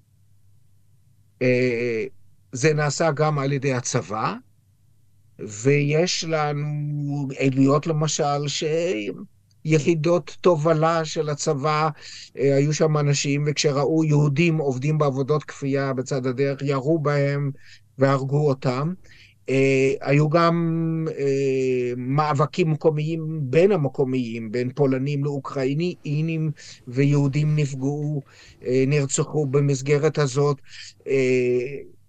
[2.52, 4.34] זה נעשה גם על ידי הצבא,
[5.38, 8.46] ויש לנו עדויות למשל
[9.64, 11.88] שיחידות תובלה של הצבא,
[12.38, 17.50] אה, היו שם אנשים, וכשראו יהודים עובדים בעבודות כפייה בצד הדרך, ירו בהם
[17.98, 18.92] והרגו אותם.
[19.46, 19.50] Uh,
[20.00, 21.12] היו גם uh,
[21.96, 26.50] מאבקים מקומיים בין המקומיים, בין פולנים לאוקראינים,
[26.88, 28.22] ויהודים נפגעו,
[28.86, 30.56] נרצחו במסגרת הזאת.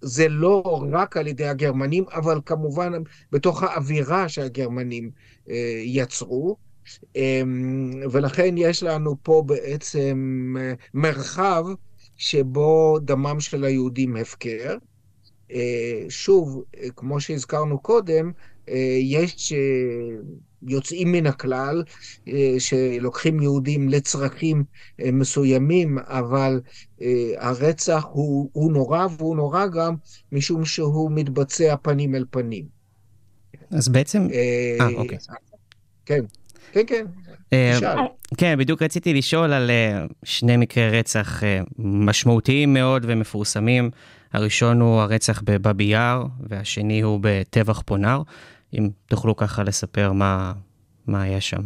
[0.01, 2.91] זה לא רק על ידי הגרמנים, אבל כמובן
[3.31, 5.11] בתוך האווירה שהגרמנים
[5.49, 6.57] אה, יצרו.
[7.15, 11.65] אמ, ולכן יש לנו פה בעצם אה, מרחב
[12.17, 14.77] שבו דמם של היהודים הפקר.
[15.51, 16.63] אה, שוב,
[16.95, 18.31] כמו שהזכרנו קודם,
[19.01, 19.53] יש
[20.67, 21.83] יוצאים מן הכלל,
[22.27, 24.63] אה, שלוקחים יהודים לצרכים
[25.01, 26.61] אה, מסוימים, אבל
[27.01, 29.95] אה, הרצח הוא, הוא נורא, והוא נורא גם
[30.31, 32.65] משום שהוא מתבצע פנים אל פנים.
[33.71, 34.27] אז בעצם...
[34.33, 35.17] אה, אוקיי.
[36.05, 36.21] כן,
[36.71, 37.05] כן, כן.
[38.37, 39.71] כן, בדיוק רציתי לשאול על
[40.23, 41.43] שני מקרי רצח
[41.79, 43.89] משמעותיים מאוד ומפורסמים.
[44.33, 48.21] הראשון הוא הרצח בבאבי יאר, והשני הוא בטבח פונאר.
[48.73, 50.53] אם תוכלו ככה לספר מה,
[51.07, 51.61] מה היה שם.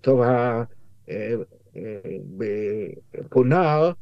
[0.00, 0.20] טוב,
[2.36, 3.92] בפונאר,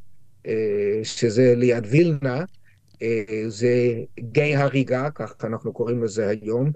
[1.03, 2.43] שזה ליד וילנה,
[3.47, 6.71] זה גיא הריגה, כך אנחנו קוראים לזה היום,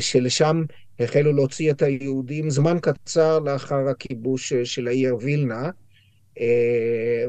[0.00, 0.64] שלשם
[1.00, 5.70] החלו להוציא את היהודים זמן קצר לאחר הכיבוש של העיר וילנה,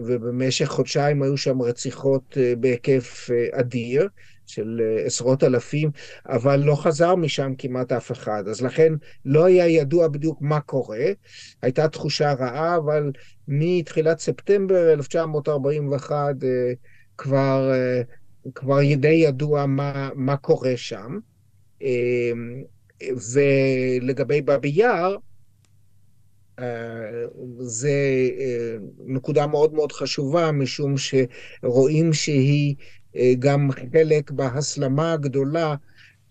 [0.06, 4.08] ובמשך חודשיים היו שם רציחות בהיקף אדיר.
[4.48, 5.92] של אה, עשרות אלפים,
[6.26, 8.44] אבל לא חזר משם כמעט אף אחד.
[8.48, 8.94] אז לכן
[9.26, 11.06] לא היה ידוע בדיוק מה קורה.
[11.62, 13.12] הייתה תחושה רעה, אבל
[13.48, 16.74] מתחילת ספטמבר 1941 אה,
[17.18, 18.02] כבר, אה,
[18.56, 21.18] כבר די ידוע מה, מה קורה שם.
[23.02, 25.16] ולגבי באבי יאר,
[27.60, 27.94] זה
[29.06, 32.76] נקודה מאוד מאוד חשובה, משום שרואים שהיא
[33.40, 35.76] גם חלק בהסלמה הגדולה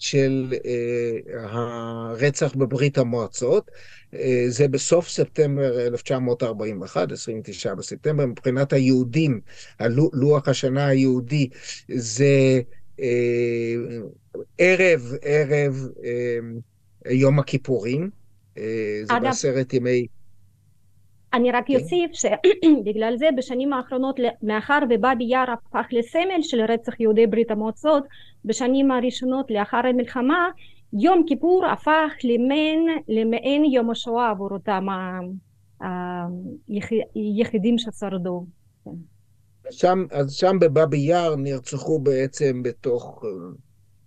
[0.02, 3.70] של אה, הרצח בברית המועצות.
[4.14, 9.40] אה, זה בסוף ספטמבר 1941, 29 בספטמבר, מבחינת היהודים,
[10.12, 11.48] לוח השנה היהודי,
[11.94, 12.60] זה
[14.58, 15.88] ערב, ערב
[17.10, 18.10] יום הכיפורים.
[19.04, 20.06] זה בעשרת ימי...
[21.34, 21.74] אני רק כן.
[21.74, 28.04] אוסיף שבגלל זה בשנים האחרונות מאחר ובאבי יאר הפך לסמל של רצח יהודי ברית המועצות
[28.44, 30.48] בשנים הראשונות לאחר המלחמה
[30.92, 34.86] יום כיפור הפך למעין, למעין יום השואה עבור אותם
[37.14, 38.46] היחידים ששרדו.
[38.84, 38.90] כן.
[39.70, 43.30] שם, אז שם בבאבי יאר נרצחו בעצם בתוך אה,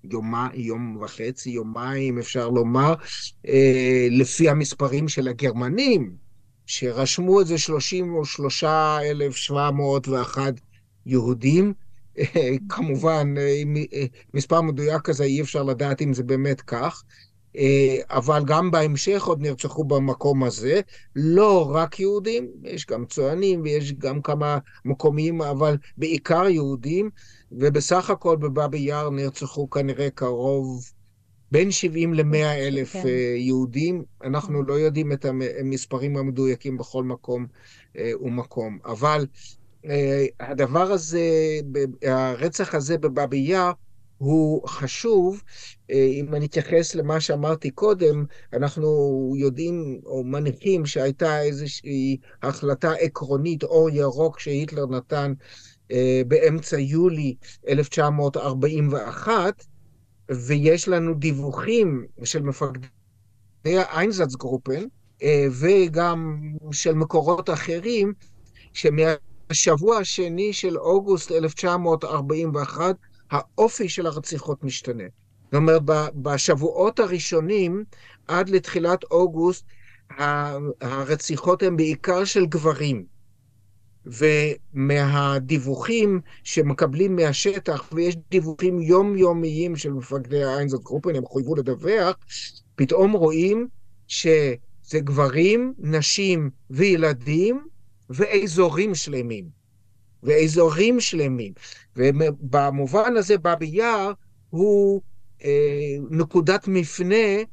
[0.04, 2.94] יום, יום וחצי, יומיים אפשר לומר,
[3.48, 6.25] אה, לפי המספרים של הגרמנים,
[6.66, 10.54] שרשמו את זה 33,701
[11.06, 11.74] יהודים.
[12.70, 13.34] כמובן,
[14.34, 17.04] מספר מדויק כזה אי אפשר לדעת אם זה באמת כך,
[18.10, 20.82] אבל גם בהמשך עוד נרצחו במקום הזה.
[21.16, 27.10] לא רק יהודים, יש גם צוענים ויש גם כמה מקומיים, אבל בעיקר יהודים,
[27.52, 30.92] ובסך הכל בבאבי יאר נרצחו כנראה קרוב
[31.56, 33.08] בין 70 ל-100 אלף כן.
[33.08, 34.66] אה, יהודים, אנחנו כן.
[34.68, 37.46] לא יודעים את המספרים המדויקים בכל מקום
[37.98, 38.78] אה, ומקום.
[38.86, 39.26] אבל
[39.86, 41.20] אה, הדבר הזה,
[42.04, 43.72] הרצח הזה בבאבי יאר,
[44.18, 45.42] הוא חשוב.
[45.90, 48.88] אם אני אתייחס למה שאמרתי קודם, אנחנו
[49.38, 55.34] יודעים או מניחים שהייתה איזושהי החלטה עקרונית, אור ירוק, שהיטלר נתן
[56.28, 57.36] באמצע יולי
[57.68, 59.66] 1941,
[60.32, 62.88] ויש לנו דיווחים של מפקדי
[63.64, 64.84] האיינזצגרופן,
[65.24, 66.40] אה, וגם
[66.72, 68.14] של מקורות אחרים,
[68.74, 72.96] שמהשבוע השני של אוגוסט 1941,
[73.32, 75.04] האופי של הרציחות משתנה.
[75.46, 75.82] זאת אומרת,
[76.16, 77.84] בשבועות הראשונים,
[78.28, 79.66] עד לתחילת אוגוסט,
[80.82, 83.15] הרציחות הן בעיקר של גברים.
[84.06, 92.18] ומהדיווחים שמקבלים מהשטח, ויש דיווחים יומיומיים של מפקדי האיינזות גרופן, הם חויבו לדווח,
[92.76, 93.68] פתאום רואים
[94.08, 97.68] שזה גברים, נשים וילדים
[98.10, 99.46] ואזורים שלמים.
[100.24, 101.54] ואזורים שלמים.
[101.96, 104.12] ובמובן הזה באבי יאר
[104.50, 105.02] הוא
[105.44, 107.44] אה, נקודת מפנה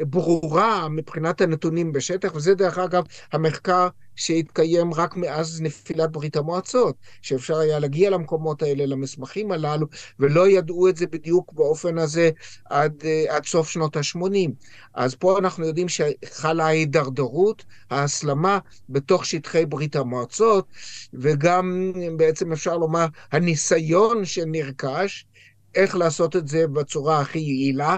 [0.00, 7.58] ברורה מבחינת הנתונים בשטח, וזה דרך אגב המחקר שהתקיים רק מאז נפילת ברית המועצות, שאפשר
[7.58, 9.86] היה להגיע למקומות האלה, למסמכים הללו,
[10.18, 12.30] ולא ידעו את זה בדיוק באופן הזה
[12.64, 14.50] עד, אה, עד סוף שנות ה-80.
[14.94, 20.66] אז פה אנחנו יודעים שחלה ההידרדרות, ההסלמה בתוך שטחי ברית המועצות,
[21.14, 25.26] וגם בעצם אפשר לומר הניסיון שנרכש,
[25.74, 27.96] איך לעשות את זה בצורה הכי יעילה.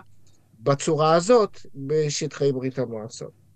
[0.61, 3.49] בצורה הזאת בשטחי ברית המועצות.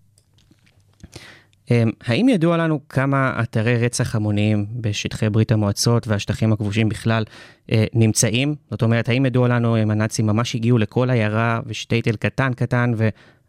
[1.70, 7.24] אמ, האם ידוע לנו כמה אתרי רצח המוניים בשטחי ברית המועצות והשטחים הכבושים בכלל
[7.72, 8.54] אה, נמצאים?
[8.70, 12.92] זאת אומרת, האם ידוע לנו אם הנאצים ממש הגיעו לכל עיירה ושטייטל קטן קטן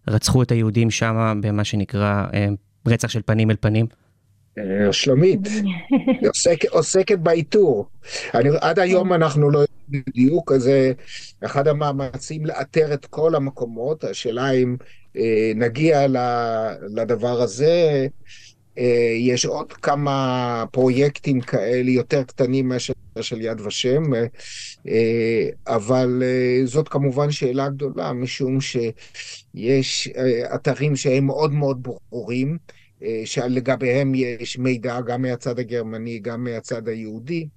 [0.07, 2.47] ורצחו את היהודים שם במה שנקרא אה,
[2.87, 3.85] רצח של פנים אל פנים?
[4.57, 5.39] אה, שלומית,
[6.27, 7.87] עוסק, עוסקת באיתור.
[8.33, 10.93] אני, עד היום אנחנו לא יודעים בדיוק, אז זה
[11.46, 14.04] אחד המאמצים לאתר את כל המקומות.
[14.04, 14.76] השאלה אם
[15.17, 16.08] אה, נגיע
[16.96, 18.08] לדבר הזה.
[18.78, 24.26] אה, יש עוד כמה פרויקטים כאלה יותר קטנים מאשר של יד ושם, אה,
[24.88, 32.58] אה, אבל אה, זאת כמובן שאלה גדולה, משום שיש אה, אתרים שהם מאוד מאוד ברורים.
[33.04, 37.48] אה, שלגביהם יש מידע גם מהצד הגרמני, גם מהצד היהודי.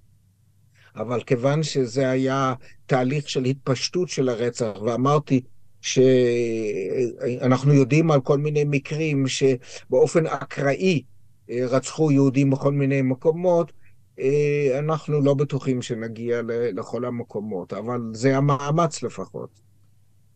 [0.97, 2.55] אבל כיוון שזה היה
[2.87, 5.41] תהליך של התפשטות של הרצח, ואמרתי
[5.81, 11.03] שאנחנו יודעים על כל מיני מקרים שבאופן אקראי
[11.51, 13.73] אה, רצחו יהודים בכל מיני מקומות,
[14.21, 19.51] אה, אנחנו לא בטוחים שנגיע לכל המקומות, אבל זה המאמץ לפחות.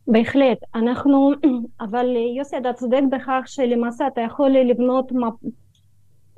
[0.07, 1.31] בהחלט, אנחנו,
[1.91, 2.07] אבל
[2.39, 5.13] יוסי אתה צודק בכך שלמעשה אתה יכול לבנות.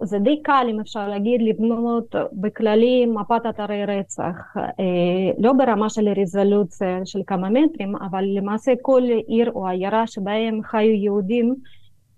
[0.01, 6.09] זה די קל אם אפשר להגיד לבנות בכללי מפת אתרי רצח, אה, לא ברמה של
[6.09, 11.55] רזולוציה של כמה מטרים, אבל למעשה כל עיר או עיירה שבהם חיו יהודים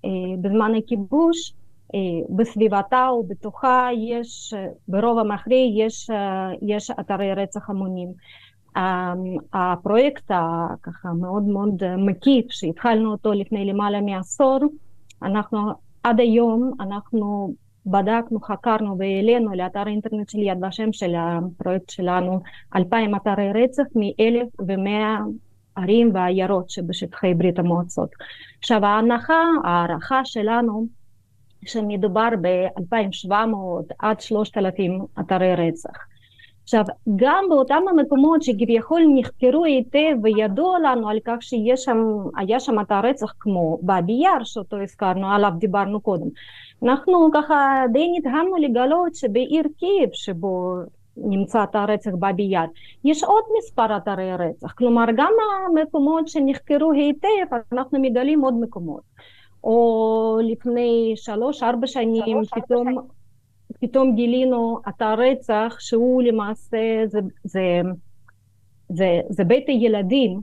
[0.04, 0.10] אה,
[0.40, 1.52] בזמן הכיבוש,
[1.94, 2.00] אה,
[2.36, 4.54] בסביבתה או בתוכה יש,
[4.88, 6.10] ברוב המכריע יש,
[6.62, 8.08] יש אתרי רצח המונים.
[9.52, 14.58] הפרויקט הככה מאוד מאוד מקיף שהתחלנו אותו לפני למעלה מעשור,
[15.22, 15.58] אנחנו
[16.02, 17.54] עד היום אנחנו
[17.86, 22.40] בדקנו, חקרנו והעלינו לאתר האינטרנט של יד ושם של הפרויקט שלנו
[22.76, 25.18] אלפיים אתרי רצח מאלף ומאה
[25.76, 28.10] ערים ועיירות שבשטחי ברית המועצות.
[28.58, 30.86] עכשיו ההנחה, ההערכה שלנו
[31.66, 35.90] שמדובר ב-2,700 עד 3,000 אתרי רצח.
[36.62, 36.84] עכשיו,
[37.16, 41.76] גם באותם המקומות שכביכול נחקרו היטב וידוע לנו על כך שהיה
[42.60, 46.26] שם אתר רצח כמו באבי יאר שאותו הזכרנו, עליו דיברנו קודם,
[46.84, 50.74] אנחנו ככה די נדהמנו לגלות שבעיר קייב שבו
[51.16, 52.64] נמצא אתר רצח באבי יאר,
[53.04, 55.32] יש עוד מספר אתרי רצח, כלומר גם
[55.66, 59.02] המקומות שנחקרו היטב אנחנו מגלים עוד מקומות.
[59.64, 63.08] או לפני שלוש ארבע שנים פתאום
[63.80, 67.80] פתאום גילינו אתר רצח שהוא למעשה זה, זה,
[68.88, 70.40] זה, זה בית הילדים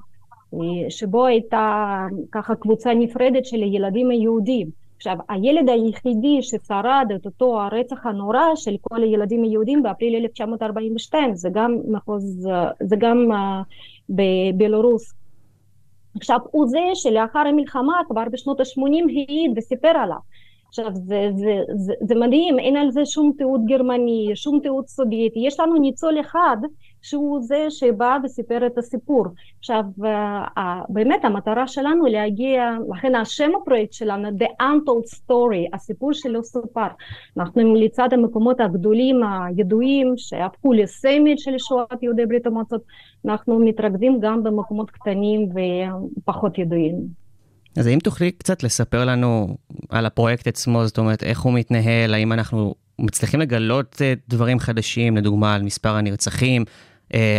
[0.89, 1.97] שבו הייתה
[2.31, 4.80] ככה קבוצה נפרדת של הילדים היהודים.
[5.01, 11.49] עכשיו הילד היחידי ששרד את אותו הרצח הנורא של כל הילדים היהודים באפריל 1942 זה
[11.53, 12.47] גם מחוז,
[12.79, 13.35] זה גם uh,
[14.09, 15.13] בבלרוס.
[16.15, 20.17] עכשיו הוא זה שלאחר המלחמה כבר בשנות ה-80 העיד וסיפר עליו
[20.67, 25.39] עכשיו זה, זה, זה, זה מדהים, אין על זה שום תיעוד גרמני, שום תיעוד סובייטי,
[25.39, 26.57] יש לנו ניצול אחד
[27.01, 29.25] שהוא זה שבא וסיפר את הסיפור.
[29.59, 29.83] עכשיו
[30.89, 36.87] באמת המטרה שלנו להגיע, לכן השם הפרויקט שלנו The Untold Story, הסיפור שלא סופר.
[37.37, 42.81] אנחנו לצד המקומות הגדולים הידועים שהפכו לסמל של שואת יהודי ברית המועצות,
[43.25, 45.49] אנחנו מתרכזים גם במקומות קטנים
[46.17, 47.21] ופחות ידועים.
[47.77, 49.57] אז האם תוכלי קצת לספר לנו
[49.89, 55.17] על הפרויקט עצמו, זאת אומרת, איך הוא מתנהל, האם אנחנו מצליחים לגלות אה, דברים חדשים,
[55.17, 56.90] לדוגמה על מספר הנרצחים, אה,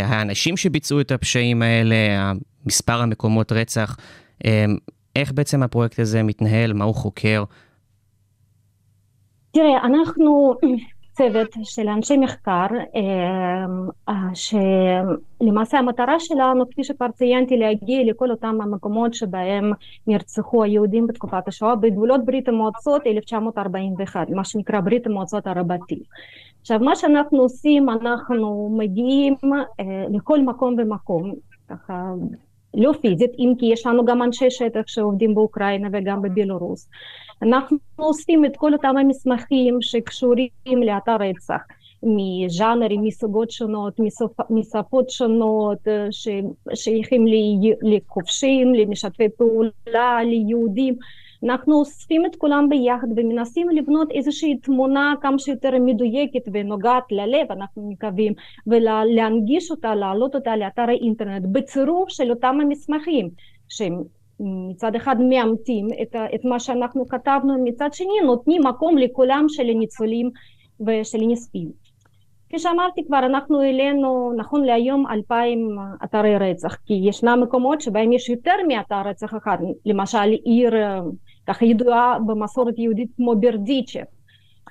[0.03, 1.95] האנשים שביצעו את הפשעים האלה,
[2.65, 3.97] מספר המקומות רצח,
[4.45, 4.65] אה,
[5.15, 7.43] איך בעצם הפרויקט הזה מתנהל, מה הוא חוקר?
[9.51, 10.53] תראה, אנחנו,
[11.13, 12.65] צוות של אנשי מחקר
[14.33, 19.71] שלמעשה המטרה שלנו כפי שכבר ציינתי להגיע לכל אותם המקומות שבהם
[20.07, 26.03] נרצחו היהודים בתקופת השואה בגבולות ברית המועצות 1941 מה שנקרא ברית המועצות הרבתי.
[26.61, 29.35] עכשיו מה שאנחנו עושים אנחנו מגיעים
[30.09, 31.33] לכל מקום ומקום
[31.69, 32.13] ככה
[32.73, 36.89] לא פיזית, אם כי יש לנו גם אנשי שטח שעובדים באוקראינה וגם בבלרוס.
[37.41, 41.61] אנחנו אוספים את כל אותם המסמכים שקשורים לאתר רצח,
[42.03, 43.99] מז'אנרים, מסוגות שונות,
[44.49, 47.25] משפות שונות, ששייכים
[47.81, 50.95] לכובשים, למשתפי פעולה, ליהודים.
[51.43, 57.89] אנחנו אוספים את כולם ביחד ומנסים לבנות איזושהי תמונה כמה שיותר מדויקת ונוגעת ללב אנחנו
[57.89, 58.33] מקווים
[58.67, 63.29] ולהנגיש אותה, להעלות אותה לאתר האינטרנט בצירוף של אותם המסמכים
[63.69, 64.03] שהם
[64.39, 70.29] מצד אחד מאמתים את, את מה שאנחנו כתבנו, מצד שני נותנים מקום לכולם של הניצולים
[70.87, 71.83] ושל הנספים.
[72.49, 78.29] כפי שאמרתי כבר, אנחנו העלינו נכון להיום אלפיים אתרי רצח, כי ישנם מקומות שבהם יש
[78.29, 80.73] יותר מאתר רצח אחד, למשל עיר
[81.47, 84.03] ככה ידועה במסורת יהודית כמו ברדיצ'ב.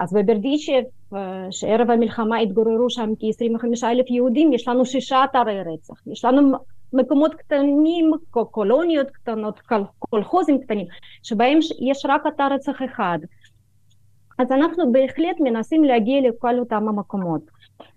[0.01, 1.17] אז בברדיצ'ב,
[1.51, 5.95] שערב המלחמה התגוררו שם כ-25 אלף יהודים, יש לנו שישה אתרי רצח.
[6.07, 6.53] יש לנו
[6.93, 9.61] מקומות קטנים, קולוניות קטנות,
[9.99, 10.87] קולחוזים קטנים,
[11.23, 13.19] שבהם יש רק אתר רצח אחד.
[14.39, 17.43] אז אנחנו בהחלט מנסים להגיע לכל אותם המקומות.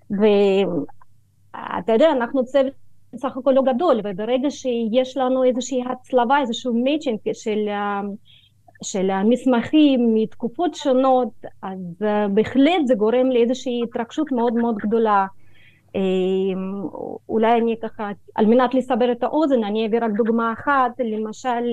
[0.09, 2.73] ואתה יודע, אנחנו צוות
[3.15, 7.67] סך הכל לא גדול, וברגע שיש לנו איזושהי הצלבה, איזשהו מאצ'ינג של
[8.83, 11.29] של המסמכים מתקופות שונות,
[11.61, 15.25] אז uh, בהחלט זה גורם לאיזושהי התרגשות מאוד מאוד גדולה.
[15.87, 15.97] Um,
[17.29, 21.63] אולי אני ככה, על מנת לסבר את האוזן, אני אביא רק דוגמה אחת, למשל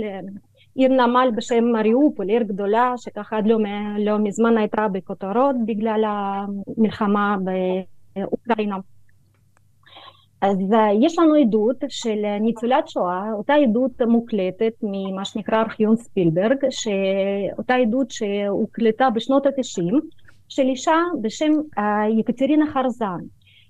[0.75, 3.59] עיר נמל בשם מריופול, עיר גדולה שככה עד לא,
[3.99, 7.37] לא מזמן הייתה בכותרות בגלל המלחמה
[8.15, 8.77] באוקראינה.
[10.43, 10.59] אז
[11.01, 16.57] יש לנו עדות של ניצולת שואה, אותה עדות מוקלטת ממה שנקרא ארכיון ספילברג,
[17.59, 20.01] אותה עדות שהוקלטה בשנות התשעים
[20.49, 21.53] של אישה בשם
[22.19, 23.19] יקטרינה חרזן.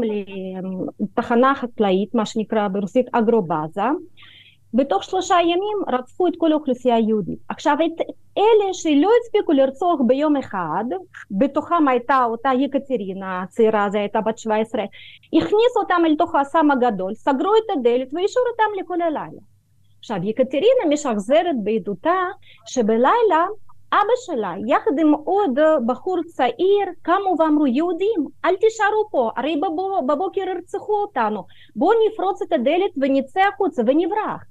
[1.01, 3.83] לתחנה חקלאית, מה שנקרא ברוסית אגרובאזה,
[4.75, 7.39] בתוך שלושה ימים רצחו את כל האוכלוסייה היהודית.
[7.49, 8.07] עכשיו את
[8.39, 10.85] אלה שלא הספיקו לרצוח ביום אחד,
[11.31, 14.85] בתוכם הייתה אותה יקטרינה הצעירה, זו הייתה בת 17,
[15.33, 19.41] הכניסו אותם אל תוך האסם הגדול, סגרו את הדלת והשאירו אותם לכל הלילה.
[19.99, 22.19] עכשיו יקטרינה משחזרת בעדותה
[22.67, 23.47] שבלילה
[23.93, 29.61] אבא שלה יחד עם עוד בחור צעיר קמו ואמרו יהודים אל תישארו פה הרי
[30.07, 31.45] בבוקר ירצחו אותנו
[31.77, 34.45] בואו נפרוץ את הדלת ונצא החוצה ונברח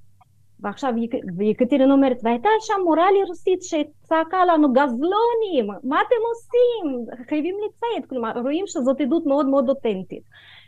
[0.61, 0.93] ועכשיו
[1.39, 7.05] יקטרינה אומרת, והייתה שם מורה לרוסית שצעקה לנו גזלונים, מה אתם עושים?
[7.29, 10.23] חייבים לציית, כלומר רואים שזאת עדות מאוד מאוד אותנטית.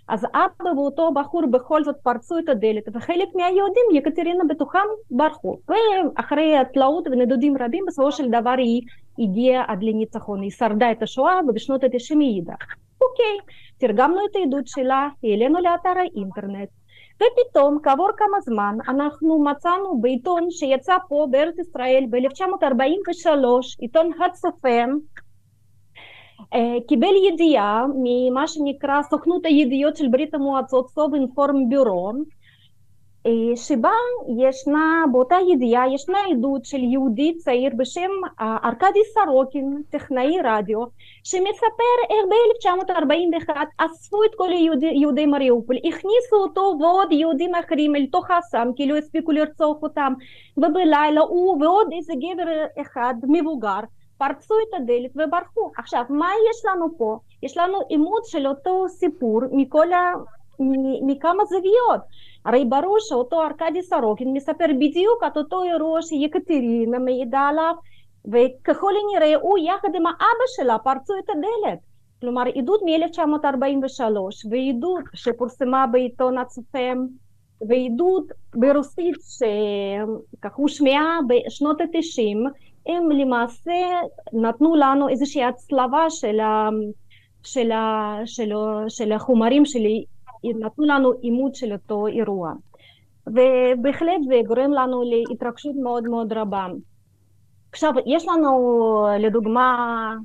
[0.08, 4.80] אז אבא ואותו בחור בכל זאת פרצו את הדלת וחלק מהיהודים יקטרינה בתוכם
[5.12, 5.58] ברחו.
[5.68, 8.82] ואחרי התלאות ונדודים רבים בסופו של דבר היא
[9.20, 10.42] הגיעה עד לניצחון.
[10.42, 12.54] היא שרדה את השואה ובשנות התשעים היא העידה
[13.02, 16.70] אוקיי תרגמנו את העדות שלה העלינו לאתר האינטרנט
[17.22, 23.28] ופתאום כעבור כמה זמן אנחנו מצאנו בעיתון שיצא פה בארץ ישראל ב-1943,
[23.80, 24.84] עיתון הצופה,
[26.88, 32.12] קיבל ידיעה ממה שנקרא סוכנות הידיעות של ברית המועצות, סובאינפורמביורו,
[33.56, 33.92] שבה
[34.38, 38.10] ישנה, באותה ידיעה ישנה עדות של יהודי צעיר בשם
[38.40, 40.80] ארכדי סרוקין, טכנאי רדיו,
[41.24, 48.06] שמספר איך ב-1941 אספו את כל יהודי, יהודי מריופול, הכניסו אותו ועוד יהודים אחרים אל
[48.12, 50.14] תוך האסם, כי לא הספיקו לרצוח אותם,
[50.58, 52.52] ובלילה הוא ועוד איזה גבר
[52.82, 53.80] אחד מבוגר
[54.18, 55.72] פרצו את הדלת וברחו.
[55.78, 57.18] עכשיו, מה יש לנו פה?
[57.44, 60.14] יש לנו אימות של אותו סיפור מכל ה...
[61.08, 62.02] מכמה זוויות.
[62.46, 67.74] הרי ברור שאותו ארכדי סרוקין מספר בדיוק את אותו אירוע שיקטרינה מעידה עליו
[68.26, 71.80] וככל הנראה הוא יחד עם האבא שלה פרצו את הדלת.
[72.22, 74.02] כלומר עדות מ-1943
[74.50, 77.06] ועדות שפורסמה בעיתון הצופם
[77.68, 78.26] ועדות
[78.56, 82.44] ברוסית שכך הושמעה בשנות התשעים
[82.86, 83.82] הם למעשה
[84.34, 86.70] נתנו לנו איזושהי הצלבה של, ה,
[87.44, 88.52] של, ה, של,
[88.88, 89.80] של החומרים של
[90.44, 92.54] נתנו לנו עימות של אותו אירוע.
[93.28, 96.68] ובהחלט זה גורם לנו להתרגשות מאוד מאוד רבה.
[97.72, 100.16] עכשיו, יש לנו לדוגמה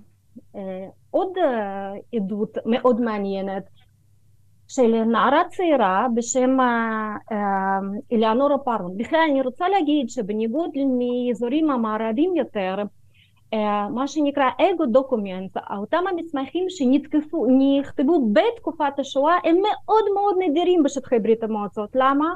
[1.10, 1.28] עוד
[2.14, 3.62] עדות מאוד מעניינת
[4.68, 6.56] של נערה צעירה בשם
[8.12, 8.96] אלאנורה פרון.
[8.96, 12.76] בכלל אני רוצה להגיד שבניגוד מאזורים המערבים יותר,
[13.90, 21.42] מה שנקרא אגו דוקומנט, אותם המסמכים שנכתבו בתקופת השואה הם מאוד מאוד נדירים בשטחי ברית
[21.42, 21.90] המועצות.
[21.94, 22.34] למה?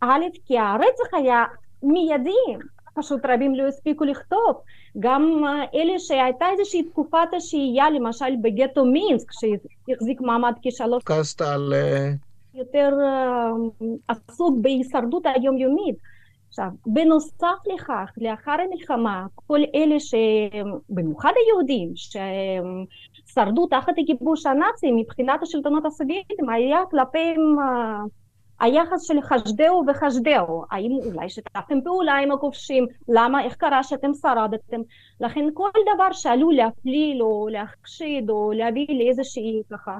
[0.00, 1.44] א', כי הרצח היה
[1.82, 2.30] מיידי,
[2.94, 4.56] פשוט רבים לא הספיקו לכתוב.
[4.98, 5.44] גם
[5.74, 11.02] אלה שהייתה איזושהי תקופת השהייה, למשל בגטו מינסק, שהחזיק מעמד כשלוש...
[11.04, 11.72] קסט על...
[12.54, 12.90] יותר
[14.08, 15.96] עסוק בהישרדות היומיומית.
[16.48, 25.86] עכשיו, בנוסף לכך, לאחר המלחמה, כל אלה שבמיוחד היהודים, ששרדו תחת הכיבוש הנאצי מבחינת השלטונות
[25.86, 27.56] הסובייטים, היה כלפיהם
[28.60, 34.80] היחס של חשדהו וחשדהו, האם אולי שיתפתם פעולה עם הכובשים, למה, איך קרה שאתם שרדתם,
[35.20, 39.98] לכן כל דבר שעלול להפליל או להחשיד או להביא לאיזושהי ככה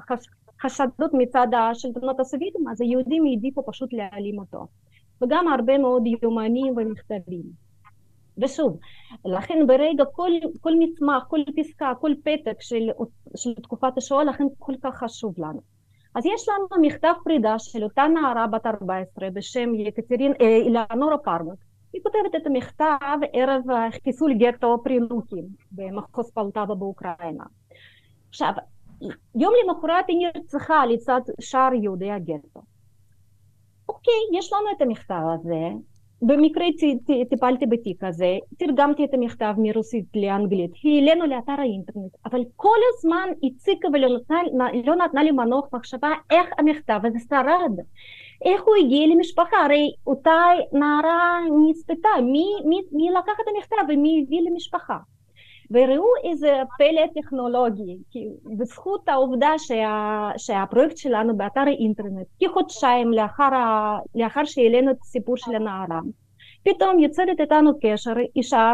[0.63, 4.67] חשדות מצד השלטונות הסובייטים, אז היהודים העדיפו פשוט להעלים אותו.
[5.23, 7.43] וגם הרבה מאוד יומנים ומכתבים.
[8.39, 8.79] ושוב,
[9.25, 12.91] לכן ברגע כל, כל מסמך, כל פסקה, כל פתק של,
[13.37, 15.61] של תקופת השואה, לכן כל כך חשוב לנו.
[16.15, 21.59] אז יש לנו מכתב פרידה של אותה נערה בת 14 בשם יקטרין, אילנורה פרמוט.
[21.93, 23.63] היא כותבת את המכתב ערב
[24.05, 27.45] חיסול גטו פרילוקים במחוז פלטבה באוקראינה.
[28.29, 28.53] עכשיו,
[29.35, 32.61] יום למחרת היא נרצחה לצד שאר יהודי הגטו.
[34.09, 35.69] אוקיי, יש לנו את המכתב הזה,
[36.23, 36.67] במקרה
[37.31, 43.89] טיפלתי בתיק הזה, תרגמתי את המכתב מרוסית לאנגלית, העלינו לאתר האינטרנט, אבל כל הזמן הציקה
[43.93, 44.09] ולא
[44.85, 47.73] לא נתנה לי מנוח מחשבה איך המכתב הזה שרד,
[48.45, 50.43] איך הוא הגיע למשפחה, הרי אותה
[50.73, 51.41] נערה
[51.71, 54.97] נספתה, מי, מי, מי לקח את המכתב ומי הביא למשפחה.
[55.71, 63.99] וראו איזה פלא טכנולוגי, כי בזכות העובדה שה, שהפרויקט שלנו באתר האינטרנט, כחודשיים לאחר, ה,
[64.15, 66.01] לאחר שהעלינו את הסיפור של הנערה,
[66.65, 68.73] פתאום יוצרת איתנו קשר אישה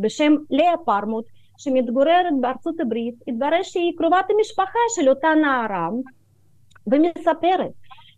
[0.00, 1.24] בשם לאה פרמוט,
[1.58, 5.88] שמתגוררת בארצות הברית, התברר שהיא קרובת המשפחה של אותה נערה,
[6.86, 7.70] ומספרת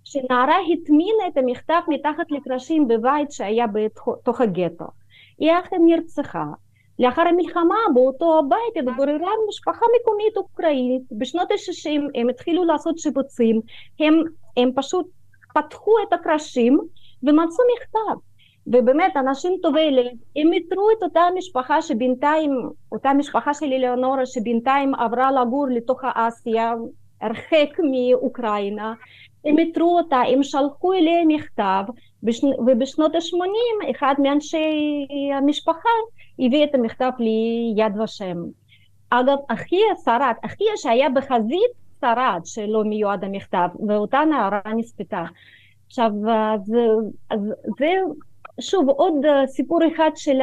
[0.05, 4.85] שנערה הטמינה את המכתב מתחת לקרשים בבית שהיה בתוך הגטו.
[5.39, 6.45] היא אכן נרצחה,
[6.99, 13.61] לאחר המלחמה באותו הבית התגוררה משפחה מקומית אוקראינית, בשנות ה-60 הם התחילו לעשות שיפוצים,
[14.01, 14.14] הם,
[14.57, 15.07] הם פשוט
[15.55, 16.78] פתחו את הקרשים
[17.22, 18.20] ומצאו מכתב.
[18.66, 22.51] ובאמת אנשים טובי לב, הם איתרו את אותה משפחה שבינתיים,
[22.93, 26.74] אותה משפחה של אליאונורה שבינתיים עברה לגור לתוך האסיה,
[27.20, 28.95] הרחק מאוקראינה,
[29.45, 31.84] הם איתרו אותה, הם שלחו אליה מכתב,
[32.66, 35.88] ובשנות ה-80 אחד מאנשי המשפחה
[36.43, 38.36] הביא את המכתב ליד ושם.
[39.11, 45.24] אגב, אחי שרד, אחי שהיה בחזית שרד שלא מיועד המכתב, ואותה נערה נספתה.
[45.86, 46.11] עכשיו,
[46.55, 46.74] אז,
[47.30, 47.40] אז
[47.78, 47.95] זה
[48.61, 49.14] שוב עוד
[49.47, 50.38] סיפור אחד של,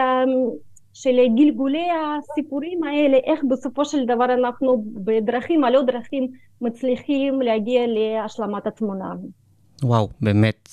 [0.94, 6.28] של גלגולי הסיפורים האלה, איך בסופו של דבר אנחנו בדרכים, הלא דרכים,
[6.62, 9.14] מצליחים להגיע להשלמת התמונה.
[9.84, 10.70] וואו, באמת,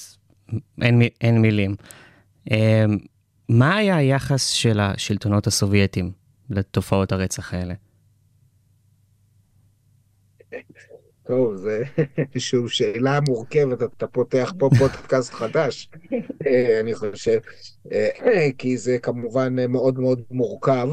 [0.82, 1.74] אין, אין מילים.
[3.48, 6.12] מה היה היחס של השלטונות הסובייטים
[6.50, 7.74] לתופעות הרצח האלה?
[11.26, 11.82] טוב, זה
[12.38, 15.90] שוב שאלה מורכבת, אתה פותח פה פודקאסט חדש,
[16.46, 17.38] אה, אני חושב,
[17.92, 20.88] אה, כי זה כמובן מאוד מאוד מורכב,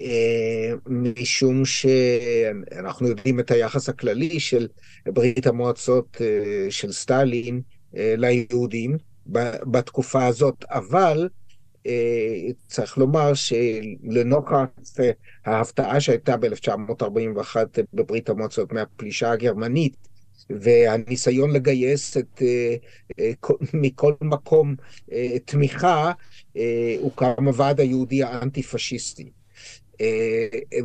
[0.00, 4.68] אה, משום שאנחנו יודעים את היחס הכללי של
[5.06, 6.16] ברית המועצות
[6.70, 7.60] של סטלין
[7.94, 8.96] ליהודים,
[9.62, 11.28] בתקופה הזאת, אבל
[11.86, 14.64] אה, צריך לומר שלנוכח
[15.44, 17.56] ההפתעה שהייתה ב-1941
[17.92, 19.96] בברית המועצות מהפלישה הגרמנית,
[20.50, 22.74] והניסיון לגייס את, אה,
[23.20, 23.30] אה,
[23.74, 24.74] מכל מקום
[25.44, 26.12] תמיכה,
[27.00, 29.30] הוקם הוועד היהודי האנטי-פשיסטי.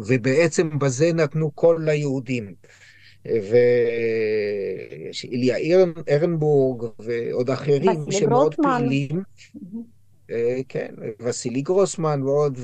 [0.08, 2.54] ובעצם בזה נתנו קול ליהודים.
[5.22, 5.58] ואיליה
[6.10, 9.24] ארנבורג ועוד אחרים שמאוד פעילים.
[10.32, 12.60] אה, כן, וסילי גרוסמן ועוד,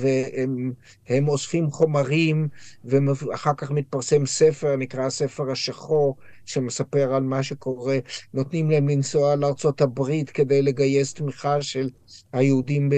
[1.08, 2.48] והם אוספים חומרים,
[2.84, 7.98] ואחר כך מתפרסם ספר, נקרא הספר השחור, שמספר על מה שקורה.
[8.34, 11.90] נותנים להם לנסוע לארצות הברית כדי לגייס תמיכה של
[12.32, 12.90] היהודים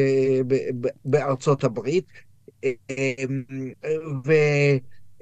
[1.04, 2.04] בארצות הברית.
[2.64, 2.72] אה,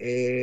[0.01, 0.40] אה,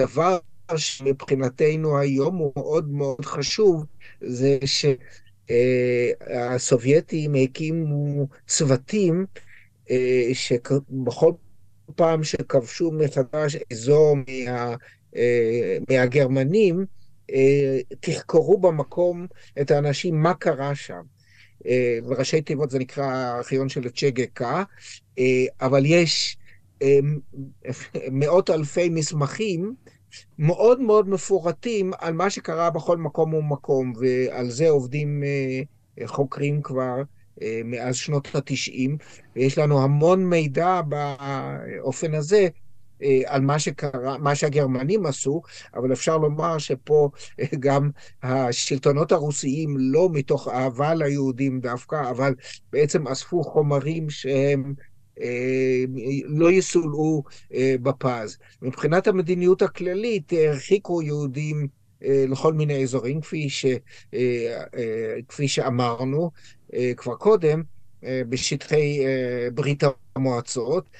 [0.00, 0.38] הדבר
[0.76, 3.84] שמבחינתנו היום הוא מאוד מאוד חשוב,
[4.20, 4.58] זה
[6.30, 9.26] שהסובייטים הקימו צוותים
[9.90, 11.32] אה, שבכל
[11.96, 14.16] פעם שכבשו מחדש אזור
[15.16, 16.86] אה, מהגרמנים,
[17.30, 19.26] אה, תחקרו במקום
[19.60, 21.02] את האנשים, מה קרה שם.
[21.66, 24.62] אה, בראשי תיבות זה נקרא הארכיון של צ'גקה,
[25.18, 26.47] אה, אבל יש אה,
[28.12, 29.74] מאות אלפי מסמכים
[30.38, 35.22] מאוד מאוד מפורטים על מה שקרה בכל מקום ומקום, ועל זה עובדים
[36.04, 37.02] חוקרים כבר
[37.64, 38.96] מאז שנות התשעים,
[39.36, 42.48] ויש לנו המון מידע באופן הזה
[43.26, 45.42] על מה שקרה, מה שהגרמנים עשו,
[45.74, 47.10] אבל אפשר לומר שפה
[47.60, 47.90] גם
[48.22, 52.34] השלטונות הרוסיים, לא מתוך אהבה ליהודים דווקא, אבל
[52.72, 54.84] בעצם אספו חומרים שהם אה,
[56.26, 57.22] לא יסולאו
[57.54, 58.38] אה, בפז.
[58.62, 61.68] מבחינת המדיניות הכללית, הרחיקו יהודים
[62.04, 63.66] אה, לכל מיני אזורים, כפי, ש,
[65.28, 66.30] כפי שאמרנו
[66.96, 67.62] כבר קודם,
[68.02, 69.00] בשטחי
[69.54, 69.82] ברית
[70.16, 70.90] המועצות,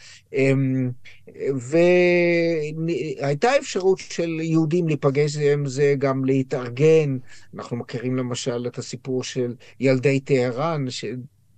[3.21, 7.19] והייתה אפשרות של יהודים להיפגש עם זה, גם להתארגן.
[7.55, 10.85] אנחנו מכירים למשל את הסיפור של ילדי טהרן,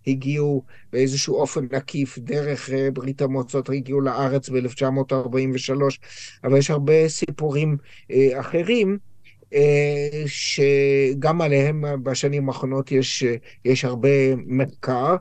[0.07, 5.73] הגיעו באיזשהו אופן עקיף דרך אה, ברית המועצות, הגיעו לארץ ב-1943,
[6.45, 7.77] אבל יש הרבה סיפורים
[8.11, 8.99] אה, אחרים.
[9.55, 13.25] אה, שגם עליהם בשנים האחרונות יש,
[13.65, 14.09] יש הרבה
[14.47, 15.17] מחקר,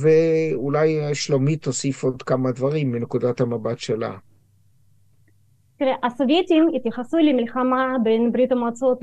[0.00, 4.16] ואולי שלומית תוסיף עוד כמה דברים מנקודת המבט שלה.
[5.78, 8.98] תראה, הסובייטים התייחסו למלחמה בין ברית המועצות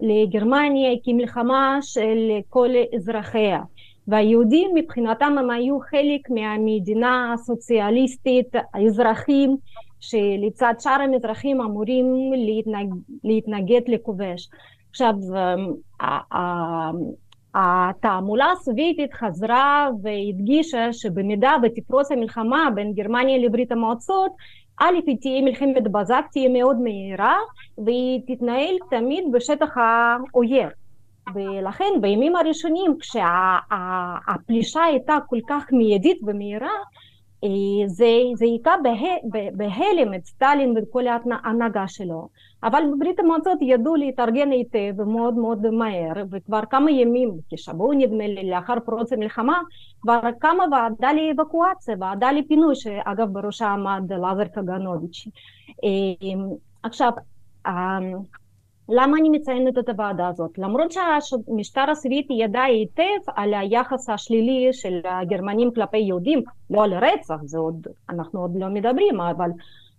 [0.00, 3.60] לגרמניה כמלחמה של כל אזרחיה
[4.08, 9.56] והיהודים מבחינתם הם היו חלק מהמדינה הסוציאליסטית, האזרחים
[10.00, 12.94] שלצד שאר המזרחים אמורים להתנג,
[13.24, 14.48] להתנגד לכובש.
[14.90, 15.14] עכשיו
[17.54, 24.32] התעמולה הסובייטית חזרה והדגישה שבמידה ותפרוץ המלחמה בין גרמניה לברית המועצות
[24.80, 27.36] א', היא תהיה מלחמת בזק, תהיה מאוד מהירה,
[27.84, 30.68] והיא תתנהל תמיד בשטח האויב.
[31.34, 36.72] ולכן בימים הראשונים כשהפלישה הייתה כל כך מיידית ומהירה,
[37.44, 37.48] אה,
[37.86, 38.74] זה, זה היכה
[39.52, 42.28] בהלם את סטלין ואת כל ההנהגה שלו.
[42.62, 48.50] אבל בברית המועצות ידעו להתארגן היטב ומאוד מאוד מהר, וכבר כמה ימים, כשבוע נדמה לי,
[48.50, 49.60] לאחר פרוץ המלחמה,
[50.00, 55.28] כבר קמה ועדה לאבקואציה, ועדה לפינוי, שאגב בראשה עמד לזר קגנוביץ'.
[55.84, 56.44] אה,
[56.82, 57.12] עכשיו,
[57.66, 57.98] אה,
[58.88, 60.58] למה אני מציינת את הוועדה הזאת?
[60.58, 67.36] למרות שהמשטר הסובייטי ידע היטב על היחס השלילי של הגרמנים כלפי יהודים, לא על רצח,
[67.44, 69.50] זה עוד, אנחנו עוד לא מדברים, אבל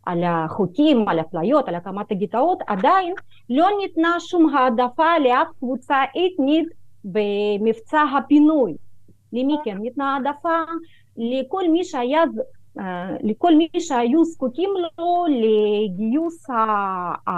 [0.07, 3.13] על החוקים, על אפליות, על הקמת הגטאות, עדיין
[3.49, 6.67] לא ניתנה שום העדפה לאף קבוצה אתנית
[7.03, 8.75] במבצע הפינוי.
[9.33, 10.59] למי כן ניתנה העדפה?
[11.17, 12.23] לכל מי שהיה
[13.23, 16.53] לכל מי שהיו זקוקים לו לגיוס, ה,
[17.29, 17.33] ה,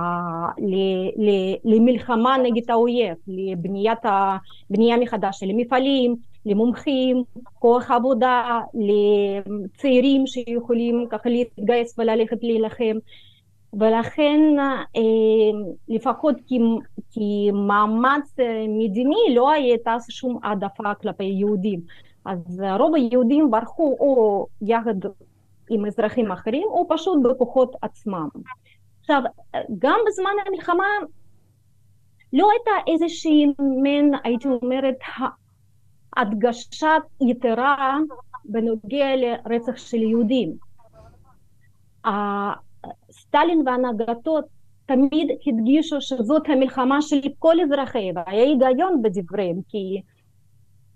[0.57, 0.75] ל,
[1.17, 4.37] ל, למלחמה נגד האויב, לבניית ה,
[4.69, 6.15] מחדש של מפעלים,
[6.45, 7.23] למומחים,
[7.53, 12.97] כוח עבודה, לצעירים שיכולים ככה להתגייס וללכת להילחם.
[13.73, 14.39] ולכן
[15.87, 16.35] לפחות
[17.13, 18.35] כמאמץ
[18.69, 21.79] מדיני לא הייתה שום העדפה כלפי יהודים.
[22.25, 24.95] אז רוב היהודים ברחו או יחד
[25.69, 28.27] עם אזרחים אחרים או פשוט בכוחות עצמם.
[28.99, 29.21] עכשיו,
[29.79, 30.87] גם בזמן המלחמה
[32.33, 34.95] לא הייתה איזושהי מין, הייתי אומרת,
[36.17, 37.97] הדגשה יתרה
[38.45, 40.57] בנוגע לרצח של יהודים.
[43.11, 44.39] סטלין והנהגתו
[44.85, 50.01] תמיד הדגישו שזאת המלחמה של כל אזרחי, והיה היגיון בדבריהם, כי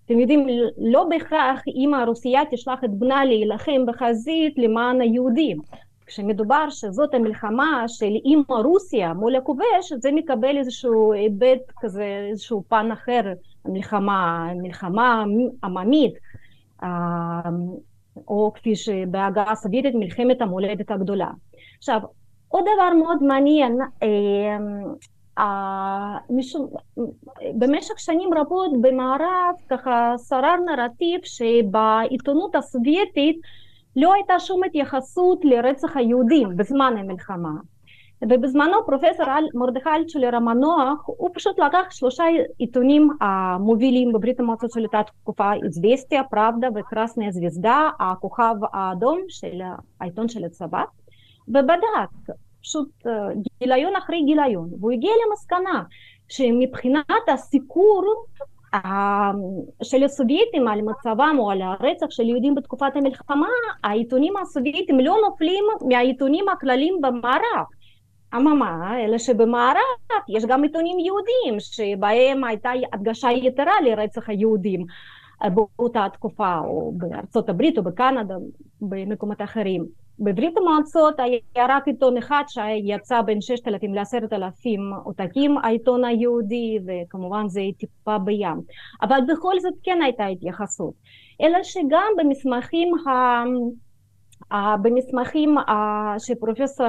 [0.06, 0.48] אתם יודעים,
[0.78, 5.58] לא בהכרח אמא רוסייה תשלח את בנה להילחם בחזית למען היהודים.
[6.06, 12.92] כשמדובר שזאת המלחמה של אמא רוסיה מול הכובש, זה מקבל איזשהו היבט כזה, איזשהו פן
[12.92, 13.22] אחר,
[13.66, 15.24] מלחמה, מלחמה
[15.64, 16.14] עממית,
[18.28, 21.30] או כפי שבהגה הסובייטית מלחמת המולדת הגדולה.
[21.78, 22.00] עכשיו,
[22.48, 23.78] עוד דבר מאוד מעניין,
[26.30, 26.68] משום,
[27.58, 33.40] במשך שנים רבות במערב ככה שרר נרטיב שבעיתונות הסובייטית
[33.96, 37.52] לא הייתה שום התייחסות לרצח היהודים בזמן המלחמה.
[38.30, 42.24] ובזמנו פרופסור מרדכי אלטשולר המנוח הוא פשוט לקח שלושה
[42.58, 49.62] עיתונים המובילים בברית המועצות של אותה תקופה, איזווסטיה, פראבדה וקרסניה זוויזדה, הכוכב האדום של
[50.02, 50.84] העיתון של הצבא,
[51.48, 52.90] ובדק פשוט
[53.60, 55.84] גיליון אחרי גיליון, והוא הגיע למסקנה
[56.30, 58.26] שמבחינת הסיקור
[59.84, 63.48] של הסובייטים על מצבם או על הרצח של יהודים בתקופת המלחמה,
[63.84, 67.66] העיתונים הסובייטים לא נופלים מהעיתונים הכלליים במערב.
[68.36, 69.78] אממה, אלא שבמערב
[70.30, 74.86] יש גם עיתונים יהודים שבהם הייתה הדגשה יתרה לרצח היהודים
[75.54, 78.36] באותה תקופה, או בארצות הברית או בקנדה,
[78.82, 79.86] במקומות אחרים.
[80.20, 87.62] בברית המועצות היה רק עיתון אחד שיצא בין 6,000 ל-10,000 עותקים, העיתון היהודי, וכמובן זה
[87.78, 88.62] טיפה בים.
[89.02, 90.94] אבל בכל זאת כן הייתה התייחסות.
[91.42, 93.44] אלא שגם במסמכים ה...
[94.82, 95.56] במסמכים
[96.20, 96.88] שפרופסור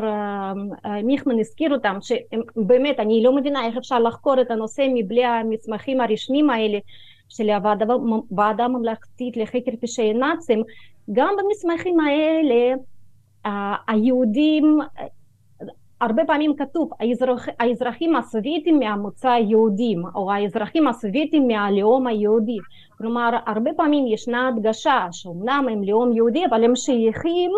[1.04, 6.50] מיכמן הזכיר אותם, שבאמת אני לא מבינה איך אפשר לחקור את הנושא מבלי המסמכים הרשמיים
[6.50, 6.78] האלה
[7.28, 10.62] של הוועדה הממלכתית לחקר פשעי נאצים,
[11.12, 12.74] גם במסמכים האלה
[13.88, 14.78] היהודים,
[16.00, 22.58] הרבה פעמים כתוב האזרח, האזרחים הסובייטים מהמוצא יהודים או האזרחים הסובייטים מהלאום היהודי
[22.98, 27.50] כלומר הרבה פעמים ישנה הדגשה שאומנם הם לאום יהודי אבל הם שייכים